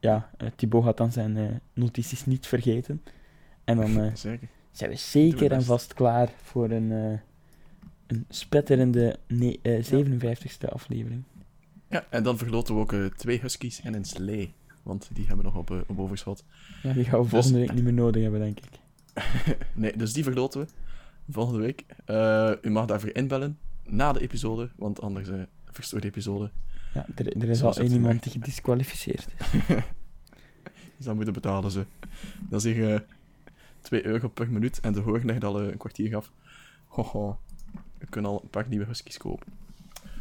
ja, 0.00 0.30
Thibaut 0.56 0.84
gaat 0.84 0.96
dan 0.96 1.12
zijn 1.12 1.60
notities 1.72 2.26
niet 2.26 2.46
vergeten. 2.46 3.02
En 3.64 3.76
dan 3.76 4.10
Zeker. 4.16 4.48
zijn 4.70 4.90
we 4.90 4.96
zeker 4.96 5.52
en 5.52 5.62
vast 5.62 5.94
klaar 5.94 6.28
voor 6.42 6.70
een, 6.70 7.20
een 8.06 8.24
spetterende 8.28 9.16
ne- 9.26 9.58
eh, 9.62 9.82
57ste 9.84 10.68
aflevering. 10.68 11.22
Ja, 11.88 12.06
en 12.10 12.22
dan 12.22 12.38
verloten 12.38 12.74
we 12.74 12.80
ook 12.80 12.92
eh, 12.92 13.04
twee 13.06 13.40
huskies 13.40 13.80
en 13.80 13.94
een 13.94 14.04
slee. 14.04 14.52
Want 14.82 15.08
die 15.12 15.26
hebben 15.26 15.44
we 15.44 15.50
nog 15.50 15.60
op, 15.60 15.70
eh, 15.70 15.78
op 15.86 15.98
overschot. 15.98 16.44
Ja, 16.82 16.92
die 16.92 17.04
gaan 17.04 17.22
we 17.22 17.28
volgende 17.28 17.58
week 17.58 17.72
niet 17.72 17.84
meer 17.84 17.92
nodig 17.92 18.22
hebben, 18.22 18.40
denk 18.40 18.58
ik. 18.60 18.70
nee, 19.74 19.96
dus 19.96 20.12
die 20.12 20.22
verloten 20.22 20.60
we 20.60 20.66
volgende 21.32 21.60
week. 21.60 21.84
Eh, 22.04 22.52
u 22.62 22.70
mag 22.70 22.86
daarvoor 22.86 23.14
inbellen 23.14 23.58
na 23.84 24.12
de 24.12 24.20
episode, 24.20 24.70
want 24.76 25.00
anders 25.00 25.28
eh 25.28 25.42
verstoort 25.64 26.02
de 26.02 26.08
episode. 26.08 26.50
Ja, 26.94 27.06
er, 27.14 27.36
er 27.36 27.48
is 27.48 27.58
Zoals 27.58 27.76
al 27.76 27.84
één 27.84 27.92
iemand 27.92 28.22
die 28.22 28.32
gedisqualificeerd 28.32 29.26
is. 29.38 29.46
Dus 30.96 31.06
dan 31.06 31.14
moeten 31.14 31.34
betalen 31.34 31.70
ze. 31.70 31.84
Dat 32.48 32.64
is 32.64 32.72
hier 32.74 32.94
eh 32.94 33.00
2 33.80 34.06
euro 34.06 34.28
per 34.28 34.50
minuut 34.50 34.80
en 34.80 34.92
de 34.92 35.20
je 35.24 35.46
al 35.46 35.60
een 35.60 35.76
kwartier 35.76 36.08
gaf. 36.08 36.32
Hoho. 36.86 37.38
We 38.04 38.10
kunnen 38.10 38.30
al 38.30 38.40
een 38.42 38.48
paar 38.48 38.68
nieuwe 38.68 38.84
huskies 38.84 39.16
kopen. 39.16 39.52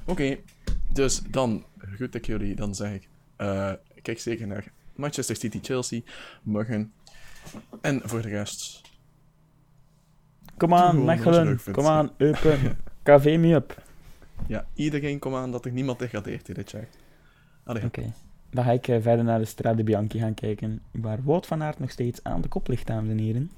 Oké, 0.05 0.37
dus 0.93 1.21
dan 1.21 1.65
groet 1.77 2.15
ik 2.15 2.25
jullie. 2.25 2.55
Dan 2.55 2.75
zeg 2.75 2.93
ik, 2.93 3.07
eh, 3.35 3.71
kijk 4.01 4.19
zeker 4.19 4.47
naar 4.47 4.71
Manchester 4.95 5.35
City 5.35 5.59
Chelsea 5.61 6.01
morgen. 6.43 6.93
En 7.81 8.01
voor 8.03 8.21
de 8.21 8.29
rest, 8.29 8.81
Kom 10.57 10.73
aan, 10.73 11.05
Mechelen. 11.05 11.59
Kom 11.71 11.85
aan, 11.85 12.11
Eupen. 12.17 12.77
KV 13.03 13.37
me 13.39 13.53
up. 13.53 13.83
ja, 14.47 14.65
iedereen 14.73 15.19
kom 15.19 15.35
aan 15.35 15.51
dat 15.51 15.65
er 15.65 15.71
niemand 15.71 15.99
degradeert 15.99 16.47
in 16.47 16.53
dit 16.53 16.71
jaar. 16.71 16.87
Oké. 17.65 18.13
dan 18.49 18.63
ga 18.63 18.71
ik 18.71 18.87
eh, 18.87 19.01
verder 19.01 19.25
naar 19.25 19.39
de 19.39 19.45
Strade 19.45 19.83
Bianchi 19.83 20.19
gaan 20.19 20.33
kijken, 20.33 20.81
waar 20.91 21.23
Wout 21.23 21.45
van 21.45 21.63
Aert 21.63 21.79
nog 21.79 21.91
steeds 21.91 22.23
aan 22.23 22.41
de 22.41 22.47
kop 22.47 22.67
ligt, 22.67 22.87
dames 22.87 23.09
en 23.09 23.17
heren. 23.17 23.51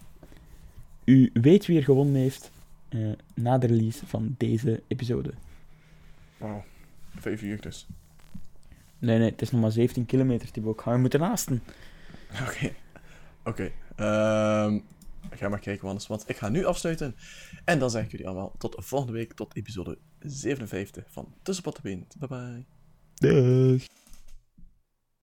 U 1.04 1.30
weet 1.34 1.66
wie 1.66 1.78
er 1.78 1.84
gewonnen 1.84 2.16
heeft 2.16 2.52
eh, 2.96 3.12
na 3.34 3.58
de 3.58 3.68
release 3.68 4.06
van 4.06 4.36
deze 4.38 4.84
episode. 4.88 5.34
Wauw. 6.38 6.64
Vijf 7.16 7.42
uur 7.42 7.62
dus. 7.62 7.88
Nee, 9.00 9.18
nee, 9.18 9.30
het 9.30 9.42
is 9.42 9.52
nog 9.52 9.62
maar 9.62 9.72
17 9.72 10.06
kilometer. 10.06 10.50
Gaan 10.76 10.94
we 10.94 11.00
moeten 11.00 11.20
naasten. 11.20 11.64
Oké. 12.48 12.72
Oké. 13.44 13.72
Ehm, 13.96 14.80
ga 15.30 15.50
maar 15.50 15.60
kijken, 15.60 15.88
anders, 15.88 16.08
want 16.08 16.30
ik 16.30 16.38
ga 16.38 16.50
nu 16.50 16.66
afsluiten. 16.66 17.16
En 17.66 17.80
dan 17.80 17.90
zeg 17.90 18.04
ik 18.04 18.12
jullie 18.12 18.28
allemaal 18.28 18.54
tot 18.58 18.76
volgende 18.78 19.14
week, 19.14 19.34
tot 19.34 19.56
episode 19.56 19.98
57 20.20 21.06
van 21.08 21.34
Tussenpot 21.42 21.76
de 21.76 21.82
Been. 21.82 22.08
Bye 22.20 22.28
bye. 22.28 22.66
Dag. 23.16 24.05